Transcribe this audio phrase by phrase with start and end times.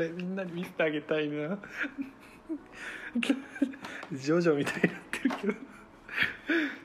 [0.00, 1.58] れみんなに見せてあげたいな。
[4.12, 5.52] ジョジョみたいになってるけど。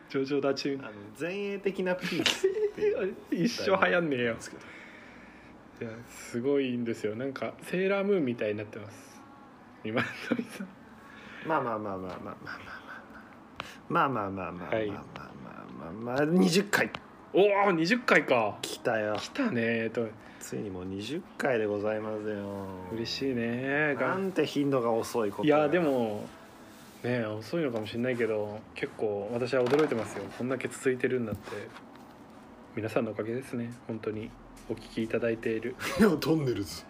[0.10, 0.80] ジョジョ立ち。
[0.82, 4.38] あの前衛的なピースって 一生流行んねえよ。
[5.82, 7.16] いやすごいんですよ。
[7.16, 9.22] なんかセーラームーンみたいになってます。
[9.84, 10.68] 今の富さん
[11.46, 12.38] まあまあまあまあまあ
[13.90, 16.90] まあまあまあまあまあまあまあまあはいまあまあまあまあ20回
[17.38, 18.58] おお20回か。
[18.62, 19.18] 来たよ。
[19.18, 20.08] 来たねと。
[20.40, 22.66] ついにもう20回でございますよ。
[22.94, 26.24] 嬉しいねがなんて頻度が遅いこといやでも
[27.04, 30.24] ね遅いのかもしれないけど結構私は驚いてますよ。
[30.38, 31.52] こんだけ続いてるんだって。
[32.74, 33.70] 皆さんのおかげですね。
[33.86, 34.32] 本当に。
[34.70, 35.76] お聞きいただいている。
[36.00, 36.86] い やトンネルズ？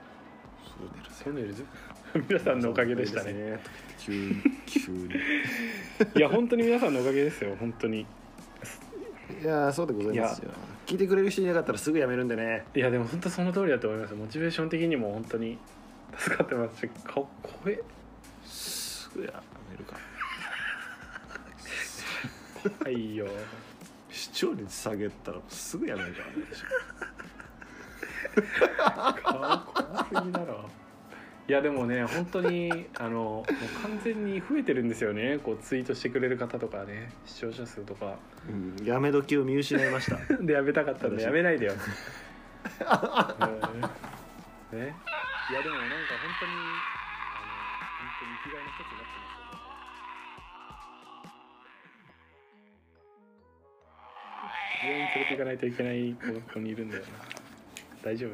[1.23, 1.65] トンネルズ？
[2.29, 3.33] 皆さんのおかげでしたね。
[3.33, 3.59] ね。
[3.97, 4.41] 急に。
[4.67, 5.09] 急に。
[6.15, 7.55] いや本当に皆さんのおかげですよ。
[7.59, 8.05] 本当に
[9.41, 10.51] いやそうでございますよ。
[10.85, 12.65] 聞いてくれる人いなかったらすぐやめるんでね。
[12.75, 14.13] いやでも本当その通りだと思います。
[14.13, 15.57] モチベーション的にも本当に
[16.17, 16.81] 助かってます。
[16.81, 17.27] し顔
[17.63, 17.81] 声
[18.45, 19.97] すぐやめるか。
[22.79, 23.27] 怖いよ。
[24.11, 26.33] 視聴率下げたらすぐやめるからね。
[29.23, 30.69] 顔怖すぎだろ
[31.47, 35.37] いやでもね本当に あのもう完全に増えてるんですよね。
[35.43, 38.17] こうツイートしてくれる方とかね視聴者数とか。
[38.49, 40.17] うんやめ時を見失いました。
[40.43, 41.25] でやめたかったんで私。
[41.25, 41.79] やめないでよ、 うん。
[44.79, 44.95] ね。
[45.51, 47.51] いやでもなんか本当にあの
[47.99, 49.53] 本当に生きがいの一つになってますよ
[54.83, 57.07] 病院連れて行かないといけないここにいるんだよな。
[58.03, 58.27] 大丈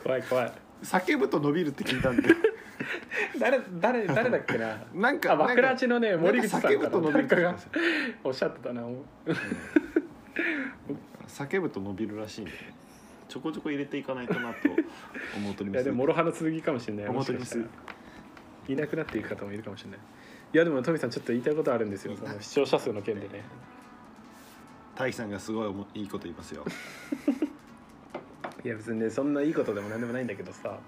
[0.00, 0.02] 夫？
[0.02, 0.52] 怖い怖い
[0.82, 2.28] 叫ぶと伸びるって聞いたんで。
[3.38, 4.84] 誰誰誰だっけな？
[4.94, 7.64] なんかあ枕地のね森口さんか叫ぶと伸びるってなんかが
[8.24, 8.82] おっしゃってたな。
[11.28, 12.52] 叫ぶと伸びるらしいんで。
[13.28, 14.68] ちょこちょこ入れていかないとなと
[15.36, 15.76] 思うとります。
[15.76, 17.06] いやでも諸刃の剣かもしれない。
[17.06, 17.56] 思うとります。
[17.56, 18.74] もしかしたら。
[18.74, 19.98] いなくなっていく方もいるかもしれない。
[20.54, 22.14] いやでもトミさんちょっと言いたいことあるんですよ。
[22.16, 23.42] その視聴者数の件でね。
[24.94, 26.64] 大樹さんがすごいおもいいこと言いますよ
[28.64, 30.78] いや別にねそんないいことでもなんでもないんだけどさ。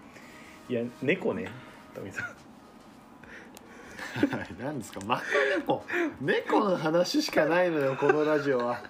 [0.69, 1.49] いや猫ね
[1.95, 2.27] トミさん。
[4.63, 5.01] 何ですか？
[5.07, 5.23] また
[5.59, 5.85] 猫？
[6.21, 8.81] 猫の話しかないのよこのラジオは。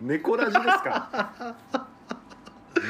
[0.00, 1.54] 猫ラジですか？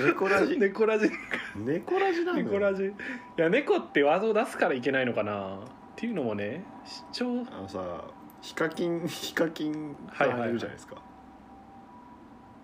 [0.06, 0.56] 猫ラジ？
[0.58, 1.10] 猫ラジ。
[1.56, 2.44] 猫ラジなのよ。
[2.44, 2.84] 猫ラジ。
[2.84, 2.92] い
[3.36, 5.56] や猫ってワードを出すからいけないのかな。
[5.56, 5.58] っ
[5.96, 8.04] ていうのもね視聴あのさ
[8.40, 10.96] ヒカキンヒカキンさんいるじゃないですか、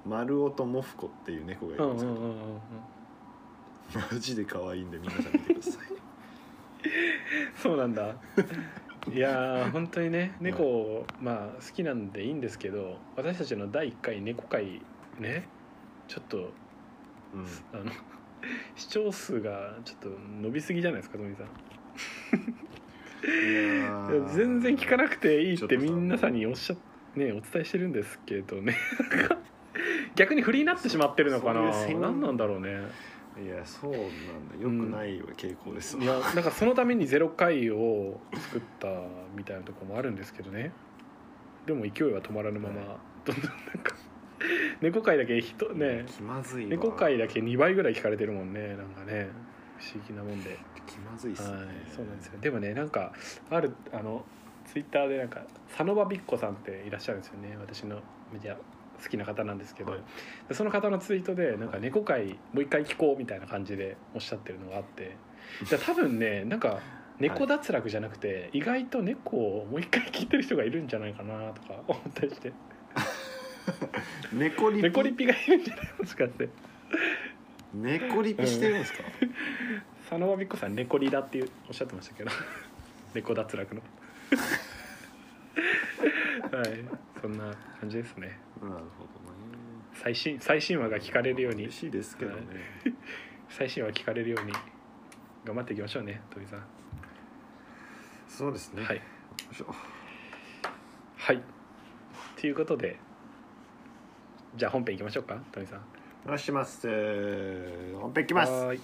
[0.07, 2.61] 丸尾とモフコっていう猫がいるんですけど、
[4.15, 5.83] マジで可愛いんで皆さん見てください。
[7.57, 8.15] そうなんだ。
[9.13, 14.83] いやー本当にね猫まあ好きなんでいいんですけど私たちの第1回猫会
[15.21, 15.47] ね
[16.09, 16.51] ちょっとうん。
[17.73, 17.93] あの
[18.77, 20.09] 視聴数がちょっと
[20.43, 21.49] 伸びすぎじゃないですかトミさん。
[24.35, 26.77] 全然聞かなくていいって皆さんにおっしゃ
[27.19, 28.77] ねお伝えしてるんですけどね
[30.15, 31.73] 逆にフリーになってしまったのかな。
[31.73, 32.81] そういう戦何なんだろうね。
[33.43, 38.89] いやそうなんだよくない傾向ですわ、いやなんかそのためにゼロ回を作った
[39.37, 40.73] みたいなところもあるんですけどね。
[41.67, 42.87] でも勢いは止まらぬまま、はい。
[43.27, 43.95] どんどんなんか
[44.81, 46.05] 猫回だけ人ね。
[46.07, 46.71] 気まずいわ。
[46.71, 48.69] 猫回だけ2倍ぐらい聞かれてるもんね。
[48.69, 49.29] なんかね
[49.79, 51.67] 不思議なもんで、気まずいっすね、はい。
[51.95, 52.39] そうなんですよ。
[52.41, 53.13] でもねなんか
[53.51, 54.25] あるあの
[54.65, 57.57] ツイッターでなんか佐野場びっこさんっていらっしゃるんですよね。
[57.61, 57.97] 私の
[58.33, 58.57] メディア
[59.03, 60.01] 好きな方なんですけど、はい。
[60.49, 65.17] でその方のツイートでなんか猫回もう一回聞こうみたいな感じでおっしゃってるのがあって
[65.71, 66.81] で多分ねなんか
[67.19, 72.53] 猫脱落じゃなくて、意外と猫をもう一回聞いてる人がいるんじゃないかなとか思ったりして。
[74.33, 74.83] 猫リピ？
[74.83, 76.49] 猫リピがいるんじゃないもしかして
[77.75, 78.99] 猫リピしてるんですか、
[80.09, 82.31] 佐野場びっこさん猫リだっていうおっしゃってましたけど。
[83.15, 83.81] 猫脱落の
[86.53, 86.85] はい。
[87.21, 88.39] そんな感じですね。
[88.61, 88.87] なるほどね。
[89.95, 91.65] 最新最新話が聞かれるように。
[91.65, 92.43] 嬉しいですけどね、
[93.49, 94.53] 最新話聞かれるように
[95.45, 96.65] 頑張っていきましょうね鳥さん。
[98.29, 98.85] そうですね。
[98.85, 98.97] はい。
[98.97, 99.03] よ
[99.51, 99.67] いしょ。
[101.17, 101.43] はい。
[102.41, 102.99] ということで
[104.57, 105.81] じゃあ本編いきましょうか鳥さん。
[106.25, 106.89] お願いします。
[108.01, 108.53] 本編いきます。
[108.53, 108.81] はーい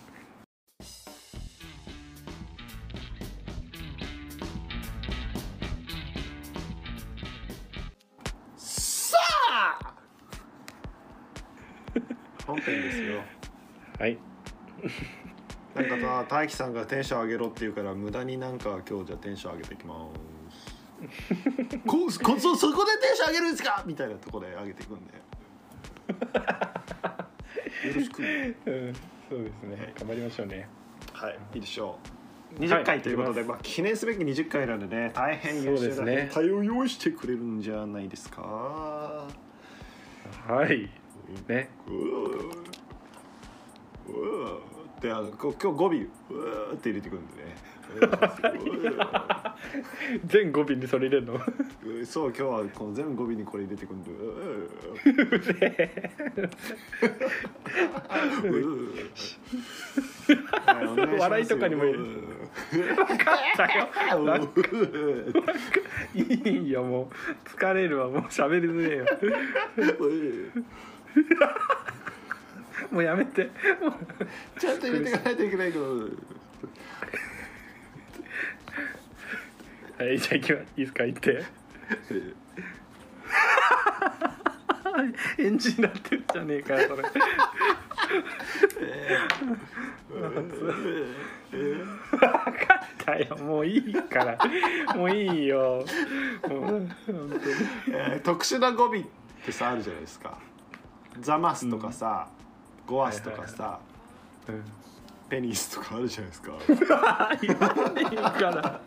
[16.43, 20.09] 大樹さんがテンション上げろって言うから無駄になんか今日じゃあテンション上げていきま
[20.50, 20.75] す。
[21.87, 23.85] ここそそこでテンション上げるんですか？
[23.87, 25.12] みたいなところで上げていくんで。
[27.89, 28.23] よろしく。
[28.23, 28.94] うん
[29.31, 29.93] そうですね。
[30.00, 30.69] 頑張りましょうね。
[31.12, 31.89] はいいいでしょう。
[31.89, 36.17] はい20回ということで、いきまあ、記念すべき20回なんでね大変優秀なそうですね。
[36.17, 38.43] 変態を用意してくれるんじゃないですか？
[38.43, 39.29] は
[40.73, 40.91] い。
[41.49, 41.71] ね。
[41.87, 42.53] うー
[44.09, 47.57] うーってあのこ今日語尾うーって入れてくるんでね。
[50.25, 51.39] 全語尾にそれ入れるの？
[52.07, 54.19] そう今日はこの全部語尾にこれ入れてくるんでうー。
[58.45, 59.13] うー。
[60.67, 61.19] はいお願いしますよ。
[61.21, 61.95] 笑いとかにもいい。
[66.71, 66.83] よ。
[66.85, 67.15] もう。
[67.49, 68.23] 疲れるわもう。
[68.23, 69.05] 喋りづれえよ
[72.93, 73.44] もうやめて。
[73.44, 73.50] もう
[74.61, 75.85] ちゃんと入れていかないといけないけど。
[79.99, 81.44] はいじゃあ行きまいいですか行って。
[85.37, 87.03] 返事になってるじゃねえかよそれ。
[93.05, 94.39] だよもういいから
[94.94, 95.85] もういいよ
[96.49, 96.89] もう
[98.23, 99.03] 特殊な語尾っ
[99.44, 100.39] てさあるじゃないですか
[101.21, 102.29] ザマスとかさ、
[102.93, 103.79] ゴアスとかさ、
[104.47, 104.65] 当にうん
[105.31, 106.53] ペニスとかあるじゃないですか。
[107.41, 108.81] 言わねえから。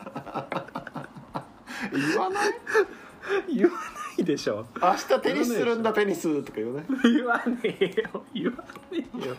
[1.92, 2.54] 言わない？
[3.56, 3.78] 言わな
[4.20, 4.68] いでしょ。
[4.80, 7.14] 明日テニスするんだペニスとか言わない？
[7.16, 8.24] 言わねえよ。
[8.34, 8.52] 言わ
[8.92, 9.36] ねえよ。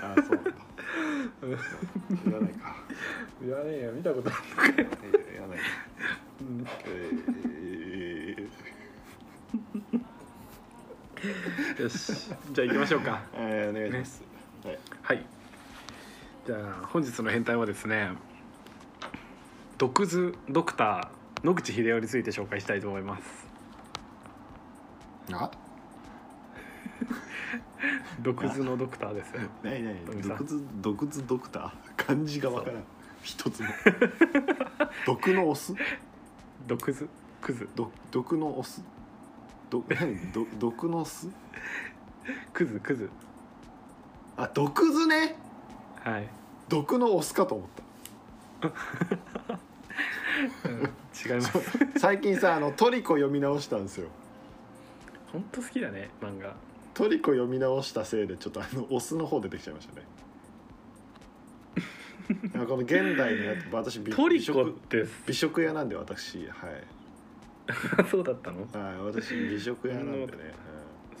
[0.00, 0.42] あそうだ。
[2.24, 2.76] 言わないか。
[3.44, 3.92] 言わねえよ。
[3.92, 5.58] 見たことあるえー言わない。
[6.40, 8.48] うんえー
[11.78, 12.12] よし。
[12.52, 13.22] じゃあ行きましょうか。
[13.34, 14.22] えーお願いします、
[14.64, 14.78] はい。
[15.02, 15.26] はい。
[16.46, 18.10] じゃあ本日の変態はですね
[19.78, 23.46] 毒図ドクター野口英世について紹介したいと思います。
[25.32, 25.50] あ？
[28.20, 29.32] 毒図のドクターです
[29.62, 30.38] 何何富さん。
[30.38, 31.72] 毒図毒図ドクター？
[31.96, 32.84] 漢字がわからん。
[33.22, 33.68] 一つも。
[35.06, 35.74] 毒のオス？
[36.66, 37.08] 毒図
[37.40, 37.68] クズ。
[37.74, 38.82] 毒毒のオス？
[39.72, 41.28] ど何ど毒の巣？
[42.52, 43.08] クズクズ。
[44.36, 45.34] あ毒図ね？
[46.04, 46.28] はい、
[46.68, 47.68] 毒のオスかと思っ
[50.66, 51.94] うん、違います。
[51.94, 54.08] た最近さあのトリコ読み直したんですよ。
[55.32, 56.54] 本当好きだね漫画。
[56.92, 60.02] トリコ読み直したせいでちょっとあのオスの方出てきちゃいましたね。
[62.66, 66.40] この現代のやつ私美トリ美食コって美食屋なんで私。
[66.40, 66.48] はい
[68.10, 68.60] そうだったの？
[68.72, 70.28] はい私美食屋なんでね、はい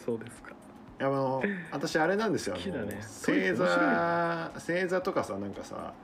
[0.04, 0.50] そうですか。
[0.50, 2.56] いやあの私あれなんですよ。
[2.58, 2.62] ね。
[3.02, 5.94] 星座星座とかさなんかさ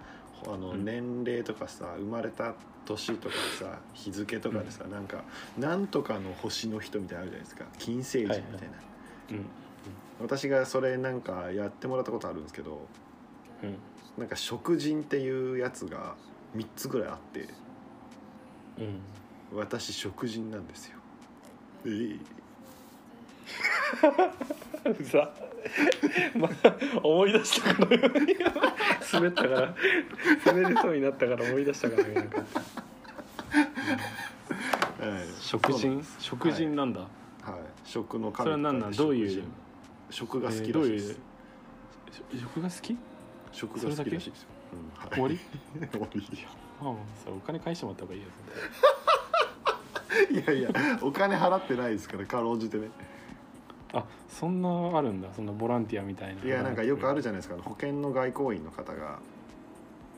[0.45, 0.85] あのうん。
[0.85, 2.55] 年齢とかさ生まれた
[2.85, 5.25] 年とかさ日付とかでさ、なんか
[5.59, 7.65] なんとかの星の人みたいなのあるじゃないですか。
[7.79, 8.49] 金星人みたいな、
[9.33, 9.47] うん。
[10.21, 12.87] 私がそれなんかやってもらったことあるんですけど
[13.63, 13.77] うん。
[14.17, 16.15] なんか食人っていうやつが
[16.57, 17.49] 3つぐらいあって。
[18.79, 19.01] うん
[19.55, 20.99] 私食人なんですよ。
[21.87, 22.19] え
[25.01, 25.05] え。
[25.05, 25.31] さ、
[26.37, 26.53] まあ、
[27.03, 28.35] 思い出したかのように
[29.13, 29.75] 滑ったから。
[30.45, 32.09] 滑りそうになったから思い出したから。
[32.09, 32.49] なんかはい
[35.41, 37.09] 食人食人なんだ、はい。
[37.85, 39.45] 食の神それは何なんどういう？
[40.11, 40.93] 食が好きらしいえーどういう？
[40.93, 41.19] です、
[42.41, 42.97] 食が好き？
[43.53, 45.01] 食が好きらしいですよ、うん。
[45.01, 45.11] はい。
[45.15, 45.39] 終わり？
[45.91, 46.23] 終わり。
[46.81, 48.29] ああそれお金返してもらった方がいいよ
[50.31, 50.71] いやいや
[51.03, 52.89] お金払ってないですからかろうじてね。
[53.93, 55.29] あそんなあるんだ。
[55.35, 56.43] そんなボランティアみたいな。
[56.43, 57.57] いいやなんかよくあるじじゃないですか。
[57.63, 59.19] 保険の外交員の方が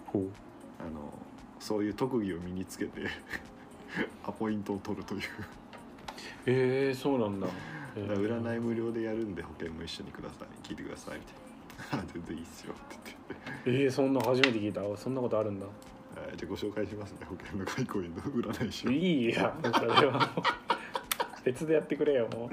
[0.06, 0.22] ほう。
[0.80, 1.12] あの
[1.58, 3.02] そういう特技を身につけて
[4.24, 5.20] アポイントを取るという。
[6.46, 7.46] えー、そうなんだ、
[7.96, 8.42] えー。
[8.42, 10.66] 占い無料でやるんで保険も一緒にください。
[10.66, 12.04] 聞いてくださいみたいな。
[12.04, 12.96] あ 全然いいっすよって
[13.64, 13.84] 言って。
[13.84, 14.80] えー、そんな初めて聞いた。
[14.96, 15.66] そんなことあるんだ
[16.26, 16.36] はい。
[16.36, 17.18] じゃあご紹介しますね。
[17.24, 18.90] 保険の外交員の占い師を。
[18.90, 20.44] いいやそれはもう。
[21.44, 22.50] 別でやってくれよも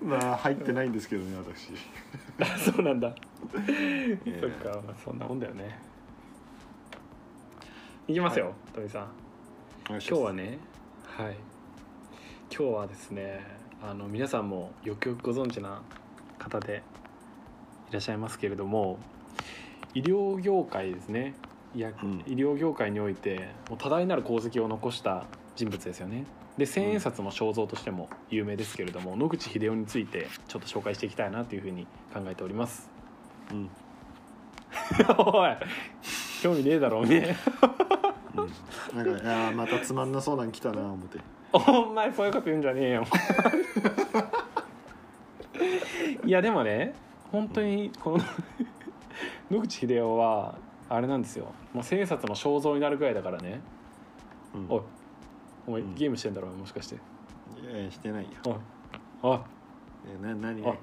[0.00, 0.04] う。
[0.04, 1.72] まあ入ってないんですけどね私。
[2.40, 3.14] あそうなんだ。
[3.68, 5.78] えそっか、まあ、そんなもんだよね。
[8.08, 9.08] いきますよ、富さん。
[9.88, 10.58] 今日はね
[11.04, 11.36] はい。
[12.54, 13.40] 今日はですね
[13.82, 15.82] あの皆さんもよくよくご存知な
[16.38, 16.82] 方で
[17.90, 18.98] いらっしゃいますけれども
[19.94, 21.34] 医療業界ですね。
[21.74, 22.22] いや、うん。
[22.26, 25.24] 医療業界においてもう多大なる功績を残した
[25.56, 26.24] 人物ですよね。
[26.58, 32.90] で千円札の肖像としても有名ですけれども、野口英世についてちょっと紹介していきたいなというふうに考えております。
[33.50, 33.70] うん。
[35.16, 35.56] おい
[36.42, 37.36] 興味ねえだろおめえ。
[38.34, 39.04] うん。
[39.04, 41.18] なんかいやーまたつまんなそうなん来たな思って。
[41.54, 43.06] お前そういうこと言うんじゃねえよ。
[46.24, 46.94] いやでもね
[47.30, 48.24] 本当にこの
[49.52, 50.56] 野口英世は
[50.88, 51.52] あれなんですよ。
[51.74, 53.60] もう千円札の肖像になるぐらいだからね。
[54.54, 54.66] うん。
[54.70, 54.82] おい
[55.66, 55.94] お前うん。
[55.94, 56.94] ゲームしてんだろもしかして。
[56.94, 56.98] い
[57.84, 58.30] やしてないよ。
[58.46, 58.54] おい
[59.22, 59.38] おい。
[60.20, 60.62] えな何？
[60.62, 60.78] おい。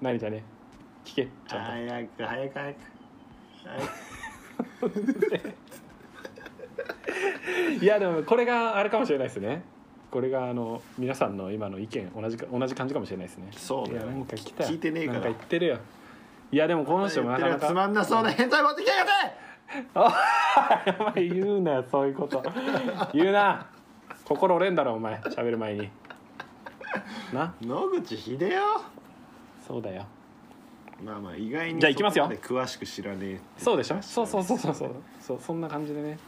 [0.00, 0.42] 何じゃね？
[1.04, 1.70] 聞けちゃんと。
[1.70, 2.76] 早く早く早く。
[7.80, 9.62] いやでもこれがあれかもしれないですね。
[10.10, 13.48] これがあの皆さんの今の意見同じか同じ感じかもしれないですね。
[13.52, 13.98] そうだよ。
[13.98, 15.20] いやなんか来たよ聞いてねえから。
[15.20, 15.78] なんか言ってるよ
[16.50, 19.06] いやでもこの人もなかなかつまんなそうな変態持ってきやがっ
[20.88, 20.96] て！
[21.00, 22.42] お前言うなよそういうこと。
[23.12, 23.66] 言うな。
[24.24, 25.16] 心折れんだろお前。
[25.20, 25.90] 喋る前に。
[27.34, 27.52] な？
[27.60, 28.60] 野口英世
[29.66, 30.06] そうだよ。
[31.04, 32.30] まあまあ意外にじゃあ行きますよ。
[32.42, 34.00] 詳しく知らねえそうでしょ？
[34.00, 34.90] そうそうそうそうそう。
[35.20, 36.18] そうそんな感じでね。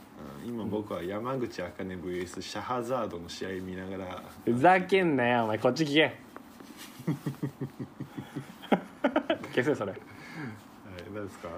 [0.44, 4.22] うん今僕は山口茜 VS シャハザードの試合見ながら。
[4.44, 5.58] ふざけんなよお前。
[5.58, 6.14] こっち聞け。
[9.54, 9.92] 消せそれ。
[9.92, 10.00] はい
[11.14, 11.48] 何ですか？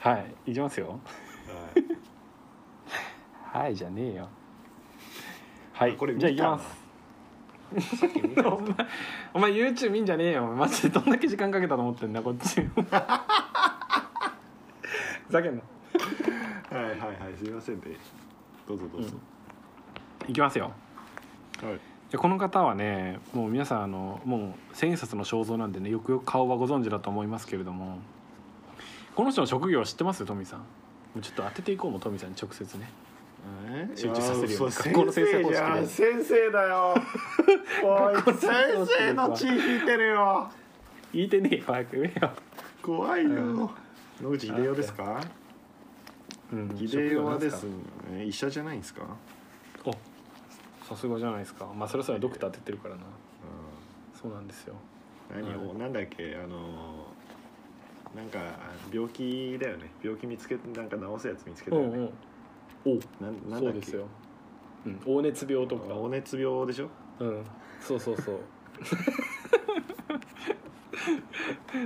[0.00, 0.88] はいいきますよ。
[3.52, 3.62] はい。
[3.64, 4.28] はいじゃねえよ。
[5.72, 7.96] はいこれ見じゃあた行きます。
[7.98, 8.70] さっき見た お前
[9.34, 10.46] お前 YouTube 見んじゃねえよ。
[10.46, 12.60] マジでどんだけ時間かけたと思ってんだこっち。
[15.26, 15.62] ふざけんな。
[16.78, 17.82] はいはいはいすみませんね。
[18.66, 19.16] どうぞどうぞ、
[20.28, 20.72] いきますよ。
[21.62, 21.80] はい。
[22.10, 27.98] でこの方はねもう皆さんあのもう千円札の肖像なんでねよくよく顔はご存知だと思いますけれども
[29.18, 30.24] この人の職業は知ってます？
[30.24, 30.60] トミーさん。
[30.60, 30.64] も
[31.16, 32.88] うちょっと当てていこうもトミーさんに直接ね。
[33.66, 33.90] え？
[33.96, 36.94] 集中させるよう学校の先生方式先生だよ。
[37.82, 38.50] おい学校の先
[39.00, 40.48] 生の血引いてるよ。
[41.12, 42.30] 言いてねえよ早く言えよ、
[42.80, 43.56] 怖いよ、うん。
[43.56, 43.70] 野
[44.30, 45.20] 口英世ですか？
[46.52, 49.02] うん、秀世はですね医者じゃないんですか、
[49.84, 49.90] お
[50.84, 51.66] さすがじゃないですか。
[51.76, 53.02] まあそれさえドクターって言ってるからな。
[54.14, 54.76] そうなんですよ。
[55.28, 56.36] 何を、うなんだっけ？
[56.36, 57.08] あの
[58.16, 58.38] なんか
[58.92, 59.90] 病気だよね。
[60.02, 62.10] 病気見つけなんか治すやつ見つけたよね、うんうん。
[63.20, 63.78] おなんなんだっけ？
[63.78, 64.06] そうですよ、
[64.86, 65.94] うん、黄熱病とか。
[65.94, 66.88] 黄熱病でしょ？
[67.20, 67.44] うん。
[67.80, 68.40] そうそうそう。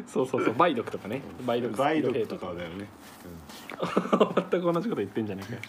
[0.07, 0.55] そうそうそう。
[0.55, 1.23] 梅毒とかね。
[1.47, 2.55] 梅毒梅毒とか。
[2.55, 2.87] だよね、
[4.51, 5.61] 全く同じこと言ってんじゃねえかよ。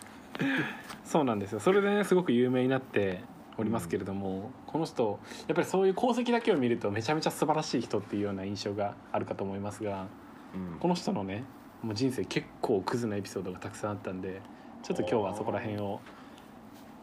[1.04, 1.60] そうなんですよ。
[1.60, 3.22] それでねすごく有名になって
[3.58, 10.08] おりますけれども、この人やっぱりそういう功績だけを見るとめちゃめちゃ素晴らしい人っていうような印象があるかと思いますが
[10.54, 10.80] うん。
[10.80, 11.44] この人のね
[11.82, 14.42] もう人生結構クズなエピソードがたくさんあったんで
[14.82, 16.00] ちょっと今日はそこら辺を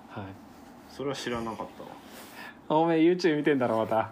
[0.09, 0.25] はい。
[0.89, 1.67] それは知らなかっ
[2.69, 2.81] たわ。
[2.81, 4.11] おめえ YouTube 見てんだろまた。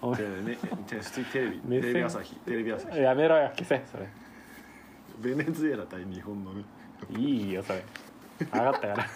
[0.00, 0.56] おめでね
[0.86, 1.92] て普通にテレビ 目線。
[1.92, 2.98] テレビ朝日テレビ朝日。
[2.98, 4.08] えやめろよ消せそれ。
[5.18, 6.64] ベネズエラ対日本のね。
[7.16, 7.84] いいよそれ。
[8.38, 8.96] 分かったから。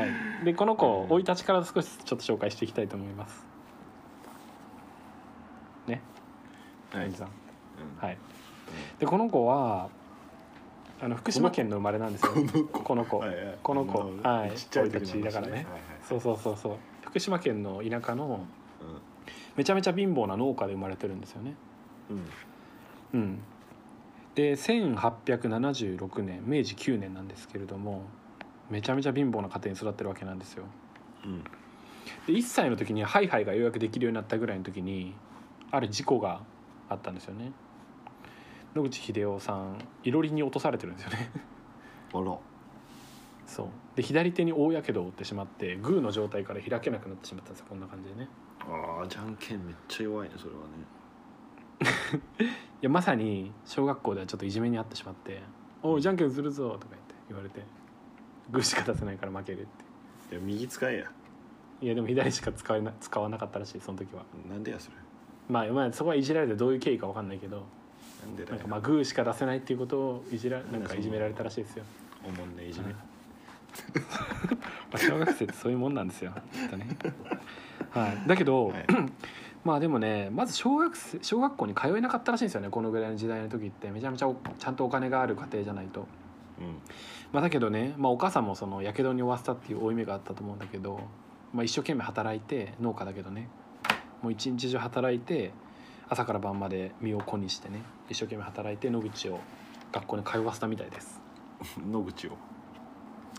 [0.00, 0.44] はい。
[0.44, 3.44] でこの子生い立ちから少しちょっと紹介していきたいと思います
[5.86, 6.00] ね
[6.92, 7.26] はい、兄さん。
[7.26, 8.06] うん。
[8.06, 8.18] はい。
[8.98, 9.88] でこの子は
[11.00, 12.32] あの福島県の生まれなんですよ。
[12.72, 13.24] この子。
[13.62, 13.98] この子。
[14.22, 15.52] はいちっちゃい時だからね。
[15.52, 15.74] はいはい
[16.08, 16.76] そうそうそうそう。
[17.04, 18.46] 福島県の田舎の
[18.80, 18.84] う
[19.56, 21.54] めちゃめちゃ貧乏な農家で生まれてるんですよね。
[23.14, 23.18] ん。
[23.18, 23.38] うん。
[24.34, 28.04] で1876年明治9年なんですけれども
[28.70, 30.64] めちゃめちゃ貧乏な家庭に育ってるわけなんですよ。
[31.24, 31.44] うん。
[32.26, 35.14] で1歳の時にハイハイがようやくできるようになったぐらいの時に
[35.70, 36.40] ある事故が
[36.92, 37.52] あったんですよね。
[38.74, 41.30] 野口英世さんいろりに落とされてるんですよね。
[42.14, 42.38] あら。
[43.46, 43.66] そう。
[43.96, 48.28] で左手に大やけどを負ってしまってグーの状態から開けなくなってしまったんですよこんな感じでね。
[48.60, 50.66] あーじゃんけんめっちゃ弱いねそれはね。
[52.40, 52.46] い
[52.80, 55.42] やまさに小学校ではちょっといじめにあってしまって
[55.82, 57.62] 「おいじゃんけんするぞ」とか言って言われて
[58.50, 59.66] グーしか出せないから負けるっ
[60.28, 61.12] ていや右使えや。
[61.80, 64.24] いやでも左しか使えな使わなかったらしいその時は。
[64.48, 64.96] なんでやそれ
[65.48, 67.64] まあ、まあ、そこはいじられてどういう経緯か分かんないけど
[68.24, 68.56] なんでだよ。
[68.56, 71.84] なんかまあグーしか出せないっていうことをいじらなんかいじめられたらしいですよ。
[72.24, 72.86] おもんねいじめ。
[72.86, 72.94] はい。
[74.54, 76.32] まあ小学生ってそういうもんなんですよ。
[76.52, 76.86] きっとね
[77.90, 78.28] はい。
[78.28, 78.86] だけど、はい。
[79.64, 82.68] まあでもねまず小学生小学校に通えなかったらしいんですよね。
[82.70, 83.90] このぐらいの時代の時って。
[83.90, 86.06] めちゃめちゃおちゃんとお金がある家庭じゃないと。
[86.60, 86.78] うん。
[87.32, 91.00] まあだけどね、まあ、お母さんもそのやけどに負わせたっていう負い目があったと思うんだけど、
[91.52, 93.48] まあ、一生懸命働いて農家だけどね
[94.22, 95.52] もう一日中働いて
[96.08, 99.40] 朝から晩まで身を粉にしてね一生懸命働いて野口を
[99.92, 101.20] 学校に通わせたみたいです。
[101.90, 102.36] 野口を？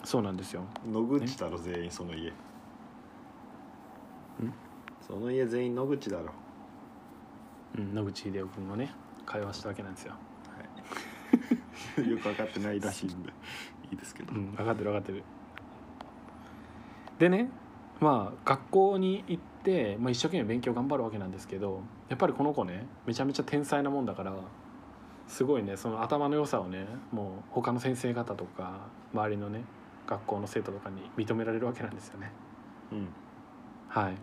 [0.04, 0.66] そうなんですよ。
[0.86, 2.32] 野口だろ全員その家。
[5.02, 6.32] その家全員野口だろ。
[7.78, 8.94] うん、野口英世君をね
[9.28, 10.14] 通わしたわけなんですよ。
[10.14, 12.10] はい。
[12.10, 13.30] よく分かってないらしいんで。
[13.92, 14.34] いいですけど。
[14.34, 15.24] うん分かってる分かってる。
[17.20, 17.50] でね
[18.00, 19.53] まあ学校に行っで、
[20.00, 24.34] まあ、一生懸命勉強頑張るわけなんですけどやっぱりこの子ねめちゃめちゃ天才なもんだから
[25.28, 29.64] すごいねその頭の良さをねもう他の先生方とか周りのね
[30.06, 32.32] 学校の生徒とかに認められるわけなんですよね。
[32.92, 33.08] うん。
[33.88, 34.16] はい。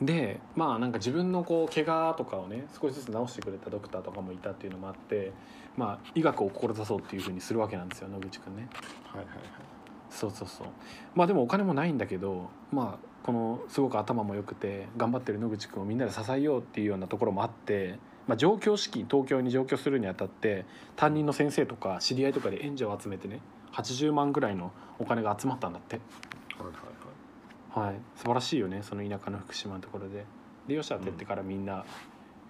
[0.00, 5.32] でまあなんか自分のこう怪我とかをね少しずつ治してくれたドクターとかもいたっていうのもあって
[5.76, 8.68] まあ医学を志そうっていうふうにするわけなんですよ野口くんね。
[9.04, 9.67] はいはいはい
[10.10, 10.66] そうそうそう。
[11.14, 20.64] まあでもお金もないんだけどまあこのすごく頭も良くて頑張ってる野口くんをみんなで支えようっていうようなところもあって、まあ、上京資金東京に上京するにあたって
[20.96, 23.40] 担任の先生とか知り合いとかで援助を集めてね
[23.72, 25.96] 80万ぐらいのお金が集まったんだって。
[26.58, 26.98] はいはい
[27.70, 30.24] はい、素晴らしいよねその田舎の福島のところで。
[30.66, 31.84] で吉田哲ってからみんな、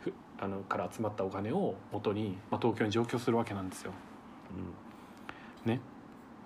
[0.01, 3.93] ふあのから集まったお金を元に、まあ、東京に上京するわけなんですよ。
[5.65, 5.81] ね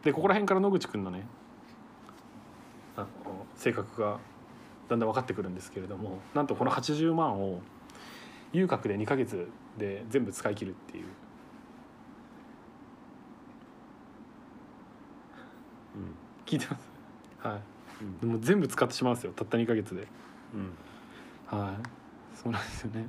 [0.05, 1.25] でここら辺から野口くんのね
[2.97, 3.07] あの
[3.57, 4.19] 性格が
[4.89, 7.61] だんだん分かってくるんですけれどもなんとこの80万を
[8.53, 11.05] 遊郭で2ヶ月で全部使い切るっていう。
[15.95, 16.15] うん。
[16.45, 16.91] 聞いてます？
[17.49, 17.61] はい。
[18.03, 18.19] うん。
[18.21, 19.33] でも全部使ってしまうんですよ。
[19.33, 20.07] たった2ヶ月で。
[21.53, 21.59] うん。
[21.59, 21.77] はい。
[22.37, 23.07] そうなんですよね。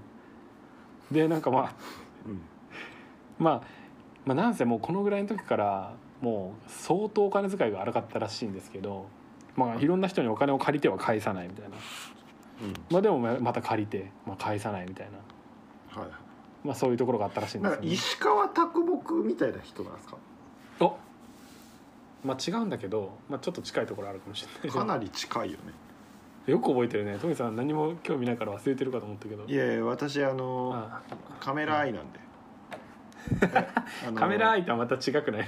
[1.12, 1.74] でなんかまあ
[2.26, 2.42] うん。
[3.38, 3.62] まあ
[4.26, 9.08] まあなんせもうこのぐらいの時からもう相当お金遣いが荒かったらしいんですけど
[9.58, 9.86] まあい。
[9.86, 11.76] ろんな人にお金を借りては返さないみたいな。
[12.64, 12.74] うん。
[12.90, 16.18] まあでもままた借りて、まあ、返さないみたいな、はいはい。
[16.64, 20.18] まあ、そういうところがあったらしいんですよ、ね、石川啄木みたいな人なんですか？
[20.80, 20.98] お
[22.26, 24.80] まあ違うんだけど、まあ、ちょっと近いところあるかもしれない。
[24.80, 25.74] かなり近いよね。
[26.48, 27.18] よく覚えてるね。
[27.20, 29.44] トミさん何も興味ないから忘れてるかと思ったけど。
[29.46, 31.02] いやいや私あのあ。
[31.42, 32.20] カメラアイなんで。
[34.16, 35.48] カメラアイとはまた違くない？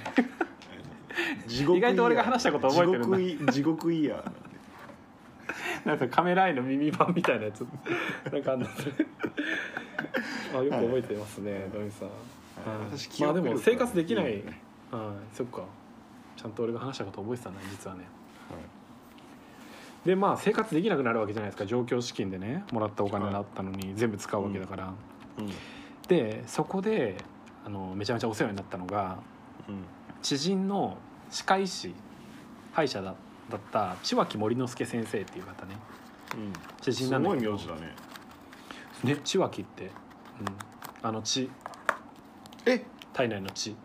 [1.47, 3.51] 意外と俺が話したこと覚えてるんだ。
[3.51, 4.32] 地獄イヤー
[5.88, 7.65] なんかカメラアイの耳版みたいなやつ。
[8.32, 8.93] なんかあんだそれ
[10.54, 12.08] あよく覚えてますね、トミさん。
[12.08, 12.97] はい。
[12.97, 14.25] 私まあでも生活できない。
[14.25, 14.43] はい。
[15.34, 15.63] そっか。
[16.36, 18.01] ちゃんと俺が話したこと覚えてたんだ実はね。
[18.49, 18.58] は
[20.06, 20.08] い。
[20.08, 21.65] でまあ生活できなくなるわけじゃないですか。
[21.65, 24.93] 上京資金でねもらったお金だったのに全部使うわけだから、
[25.38, 25.51] うん。
[26.08, 27.17] でそこで
[27.65, 29.17] あのめちゃめちゃお世話になったのが
[29.67, 29.75] うん
[30.26, 30.98] 知人の
[31.30, 31.94] 歯科医師
[32.74, 33.14] 歯医者だ
[33.48, 35.78] だった千脇森之助先生っていう方ね。
[36.34, 36.54] うん。
[36.82, 37.52] 知人すごいなんだけど。
[37.52, 37.82] 名字だね。
[39.04, 39.92] ね千脇って、うん、
[41.04, 41.48] あの血
[42.66, 42.84] え？
[43.14, 43.76] 体内の血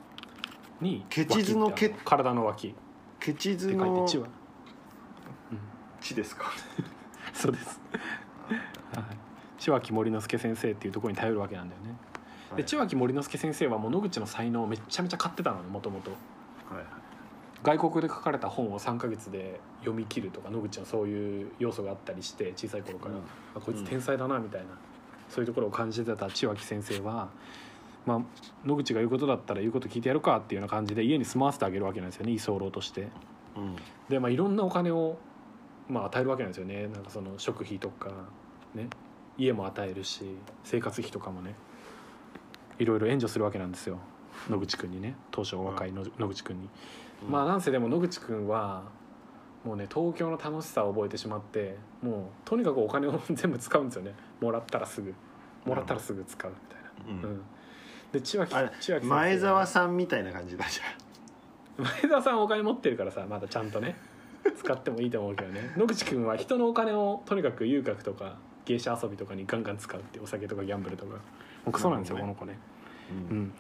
[0.81, 2.05] に血図の脇ってあの。
[2.07, 2.68] 体の脇。
[2.68, 2.76] って
[3.20, 4.29] ケチズ書いての血は、
[5.53, 5.59] うん、
[6.00, 6.50] 血ですか？
[7.35, 7.79] そうです。
[8.94, 9.05] はい。
[9.59, 11.94] 千脇森之助先生っていうところに頼るわけなんだよね、
[12.56, 16.10] で千脇森之助先生はもう野口の才能をめちゃめちゃ買ってたのねもともと
[17.62, 23.20] 外国で書かれた本を3ヶ月で読み切るとか野口のそういう要素があったりして小さい頃から、うん。
[23.54, 24.68] あこいつ天才だなみたいな、
[25.28, 27.28] そういうところを感じてた千脇先生は、
[28.06, 28.20] まあ、
[28.66, 33.08] 野口が言うことだったら言うこと聞いてやるかっていうような感じで家に住まわせてあげるわけなんですよね居候として。
[33.54, 33.76] うん。
[34.08, 35.18] で、まあ、いろんなお金を、
[35.86, 36.88] まあ、与えるわけなんですよね。
[36.88, 38.10] なんかその食費とか
[38.74, 38.88] ね。
[39.38, 41.54] 家も与えるし生活費とかもね
[42.80, 43.98] いろいろ援助するわけなんですよ。
[44.48, 45.14] 野口くんにね。
[45.30, 46.68] 当初お若いの野口くんに。
[47.28, 48.84] まあなんせでも野口くんは
[49.64, 54.14] もうね東京の楽しさを覚えてしまってもうとにかくお金を全部使うんですよね。
[54.40, 55.14] もらったらすぐ。
[55.66, 57.32] もらったらすぐ使うみたいな、うん。
[57.32, 57.42] うん。
[58.12, 60.82] で千秋千秋前澤さんみたいな感じだじゃ
[61.82, 63.96] 前澤さんはお金持ってるからさまだちゃんとね
[64.56, 65.74] 使ってもいいと思うけどね。
[65.76, 71.16] 野口くんは人のお金をとにかく遊郭とか芸者遊びとかにガンガン使うってお酒とかギャンブルとか
[71.72, 72.58] クソなんですよ、なるこの子ね。
[73.10, 73.42] あ、ううん。
[73.44, 73.52] ん、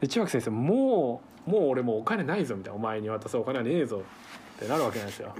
[0.00, 2.76] で千秋先生もうもう俺もうお金ないぞみたいな。
[2.76, 4.02] お前に渡すお金はねえぞ
[4.56, 5.32] ってなるわけなんですよ。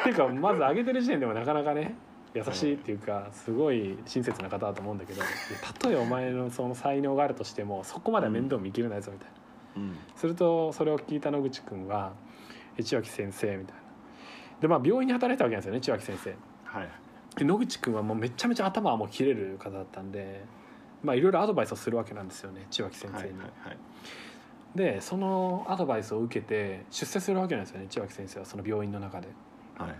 [0.00, 1.94] っていうかまず上げてる時点でもなかなかね
[2.34, 5.22] 優しいっていうかすごい親切な方だと思うんだけど
[5.64, 9.82] たとえお前のその才能があるとしてもそこまでは面倒見きれないぞみたいな。
[9.82, 9.96] うん。
[10.16, 12.12] するとそれを聞いた野口君は
[12.80, 13.80] 「千秋先生」みたいな。
[14.60, 16.34] でまあ病院に働いてたわけなんですよね千秋先生。
[16.64, 16.88] はい
[17.36, 20.44] で野口君はもうめちゃめちゃ頭はもう切れる方だったんで
[21.02, 23.78] まあいろいろアドバイスをするわけなんですよね千秋先はい生に、はいはい
[24.76, 29.28] でそのアドバイスを受けて出世するわけなんですよね千秋先生はその病院の中で。
[29.78, 29.98] はいはい。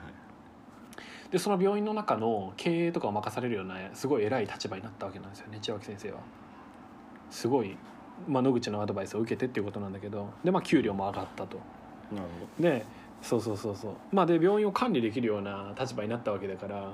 [1.30, 6.18] でその病院の中の経営とかを任されるようなすごい偉い立場になったわけなんですよね千秋先生は。
[7.30, 7.76] すごい、
[8.28, 11.58] まあ、野口のアドバイスを受けてっていうことなんだけどでまあ給料も上がったと。
[12.12, 12.28] なる
[12.60, 12.86] で
[13.22, 13.94] そうそうそうそう。
[14.12, 16.90] まあで病院を管理できるような立場になったわけだから、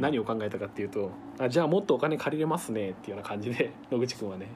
[0.00, 4.48] 何を考えたかっていうとあじゃあもっとお金借りれますねっていうような感じで 野口君はね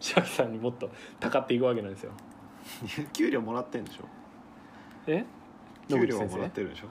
[0.00, 2.12] 千秋さんにもっとたかっていくわけなんですよ。
[3.12, 4.04] 給料もらってんでしょ？
[5.06, 5.24] え？
[5.88, 6.86] 野給料は口先生もらってるでしょ、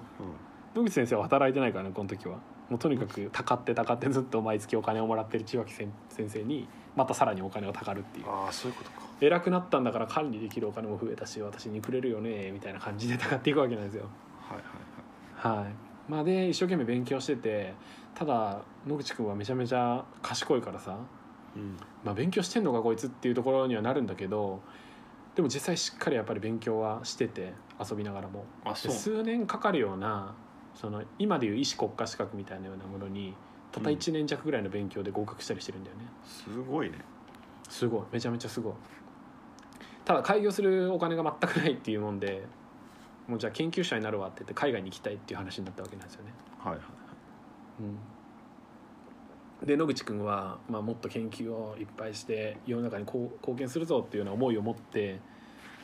[0.76, 2.38] 野口先生は働いてないからねこの時は。
[2.70, 8.26] もうとにかくたかってたかってずっと毎月お金をもらってる千脇先生にまたさらにお金がたかるっていう。
[8.30, 9.02] ああそういうことか。
[9.20, 14.06] 偉くなったんだから管理できるお金も増えたし私にくれるよねみたいな感じでたかっていくわけなんですよ。
[14.42, 15.64] はいはい。
[15.64, 15.74] はい
[16.08, 17.74] まあで一生懸命勉強してて
[18.16, 21.00] ただ野口君はめちゃめちゃ賢いからさ、はい
[21.60, 21.78] うん。
[22.04, 24.62] まあ、勉強してんのかこいつっていうところにはなるんだけど
[25.36, 28.46] でも実際しっかりやっぱり勉強はしてて遊びながらも。
[28.64, 28.92] であそう。
[28.92, 30.36] 数年かかるような
[30.76, 33.34] その今でいう医師国家資格みたいなようなものに
[33.72, 37.00] たった1年弱ぐらいの勉強で合格したりしてるんだよね、すごいね。
[37.68, 38.02] すごい。
[38.12, 38.74] めちゃめちゃすごい。
[40.06, 42.44] ただ開業するお金が全くないっていうもんで
[43.28, 46.82] もうじゃあ研究者になるわって言って海外に行きたいっていう話になったわけなんですよね、はいはい
[49.62, 55.20] うん、で野口君は、まあ、もっと研究をいっぱいして世の中にこう貢献するぞっていうような思いを持って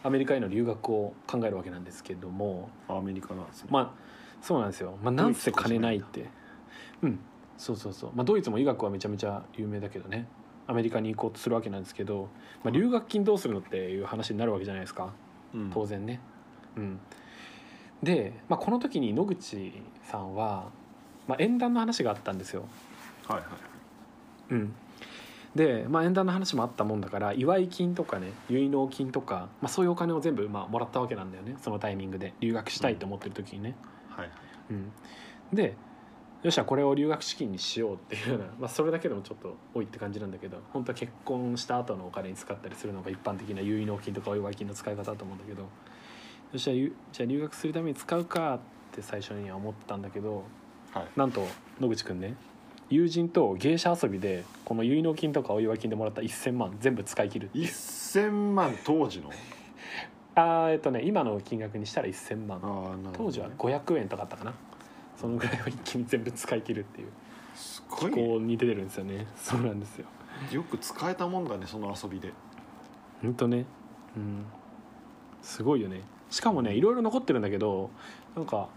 [0.03, 3.69] アメリカへの留学を考えるわけなんですけどもアメリカなんですね。
[3.71, 4.09] まあ
[4.41, 6.29] そうなんですよ、まあ、なんせ金ないって。
[7.01, 7.19] うん。
[7.57, 10.27] そうそうそう、まあ、ドイツも医学はめちゃめちゃ有名だけどね。
[10.65, 12.29] アメリカに行こうとするわけなんですけど、
[12.63, 15.13] まあ、留学金どうするのっていう話になるわけじゃないですか。
[15.53, 15.71] うん。
[15.73, 16.21] 当然ね。
[16.77, 16.99] うん、
[18.03, 20.69] で、まあ、この時に野口さんは、
[21.27, 22.65] まあ、縁談の話があったんですよ。
[23.27, 23.47] はいはい。
[24.51, 24.73] うん、
[25.55, 31.55] で、まあ、縁談の話もあったもんだから祝い金とかね結納金とか、まあ、そういうお金を全部まあもらったわけなんだよね。
[31.61, 32.33] そのタイミングで。
[32.39, 33.75] 留学したいと思ってる時にね。
[34.09, 34.35] はいはい。
[34.71, 34.91] うん、
[35.53, 35.75] で
[36.41, 45.67] よっしゃこれを留学資金にしようっていうような、まあ、それだけでもちょっと多いって感じなんだけど本当は結婚した後のお金に使ったりするのが一般的な結納金とかお祝い金の使い方だと思うんだけど
[46.51, 48.59] よっしゃゆじゃあ留学するために使うかっ
[48.91, 50.43] て最初には思ったんだけど
[50.93, 51.07] はい。
[51.15, 51.45] なんと
[51.79, 52.35] 野口くんね
[52.89, 57.67] 友人と芸者遊びでこの結納金とかお祝い金でもらった1,000万全部使い切るっていう。
[57.67, 59.29] 1000万当時の？
[60.33, 62.59] あーえっとね今の金額にしたら1,000万。
[62.63, 63.11] ああなるほどね。
[63.13, 64.55] 当時は500円とかあったかな。
[65.21, 67.09] そのぐらいを一気に全部使い切るっていう。
[67.53, 69.27] すごい気候に出てるんですよね。
[69.35, 70.07] そうなんですよ。
[70.51, 72.33] よく使えたもんだねその遊びで。
[73.21, 73.65] ほんとね。
[74.17, 74.45] うん。
[75.43, 77.89] すごいよねしかもねいろいろ残ってるんだけど
[78.35, 78.69] なんか、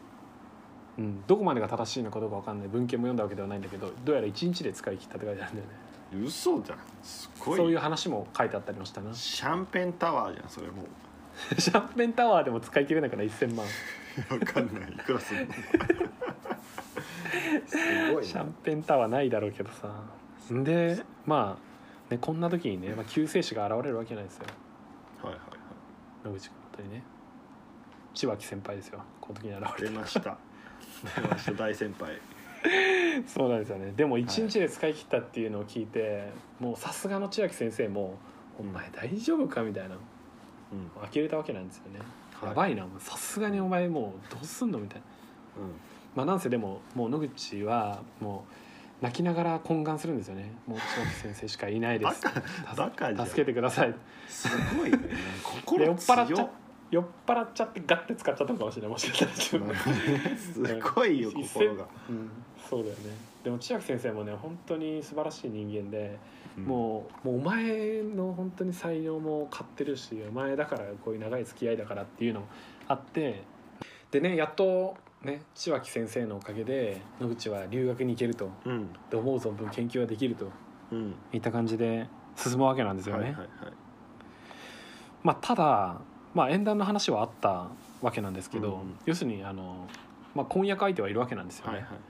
[0.98, 2.68] うん、どこまでが正しいのかどうかわかんない。
[2.68, 6.26] 文献も読んだわけではないんだけどどうやら1日で使い切ったって書いてあるんだよね。
[6.26, 6.78] 嘘じゃん。
[7.02, 7.56] すごい。
[7.56, 9.12] そういう話も書いてあったりもしたな。
[9.14, 10.84] シャンペンタワーじゃんそれも
[11.58, 13.66] シャンペンタワーでも使い切れないから1000万。
[14.30, 14.92] うわかんない。
[14.92, 15.52] いくらするの
[17.66, 17.76] す
[18.12, 19.88] ごいねシャンペンタワーないだろうけどさ。
[20.52, 21.58] んでま
[22.10, 24.46] あねこんな時にね、まあ、救世主が現れるわけなんですよ。
[25.22, 25.42] はいはい
[26.24, 27.02] 野口君本当にね
[28.14, 29.02] 千脇先輩ですよ。
[29.20, 30.38] この時に現れはい出ました。
[31.20, 31.52] 出ました。
[31.52, 32.18] 大先輩。
[33.26, 33.92] そうなんですよね。
[33.96, 36.28] でも一日で使い切ったっていうのを聞いて、
[36.60, 38.18] もうさすがの千秋先生も
[38.58, 39.96] 「お前大丈夫か?」みたいな。
[39.96, 39.98] う
[40.74, 40.90] ん。
[41.08, 42.00] 呆れたわけなんですよね、
[42.34, 42.48] はい。
[42.50, 42.86] やばいな。
[42.98, 45.06] さすがにお前もうどうすんのみたいな。
[46.14, 48.44] まあなんせでももう野口はも
[49.00, 50.52] う泣きながら懇願するんですよね。
[50.66, 52.20] もう千秋先生しかいないです。
[52.20, 53.94] 助けてください。
[54.28, 54.96] すごいね。
[54.98, 55.08] で
[55.42, 56.50] 心酔っ払っちゃ強っ
[56.92, 58.90] 酔っ払っちゃってガッて使っちゃったのかもしれない。
[58.90, 62.30] もしかしたら自分ですごいよ一心が、うん、
[62.68, 63.16] そうだよね。
[63.42, 66.18] でも千秋先生もね本当に素晴らしい人間で、
[66.58, 66.64] うん。
[66.64, 72.44] もうもうお前の本当に才能も買ってるしお前だからこういう長い付き合いだからっていうの
[72.86, 73.42] あって
[74.10, 78.92] でねやっとね千秋先生のおかげで野口は留学に行けるとうん。
[79.08, 80.50] で思う存分研究ができると
[80.90, 81.14] うん。
[81.32, 83.22] いった感じで進むわけなんですよね。
[83.22, 83.48] はいはいはい。
[85.22, 86.00] まあ、ただ、
[86.34, 87.68] まあ、縁談の話はあった
[88.00, 88.98] わけなんですけど、うん。
[89.06, 89.86] 要するにあの、
[90.34, 91.72] まあ、婚約相手はいるわけなんですよね。
[91.74, 92.00] はいはいはい。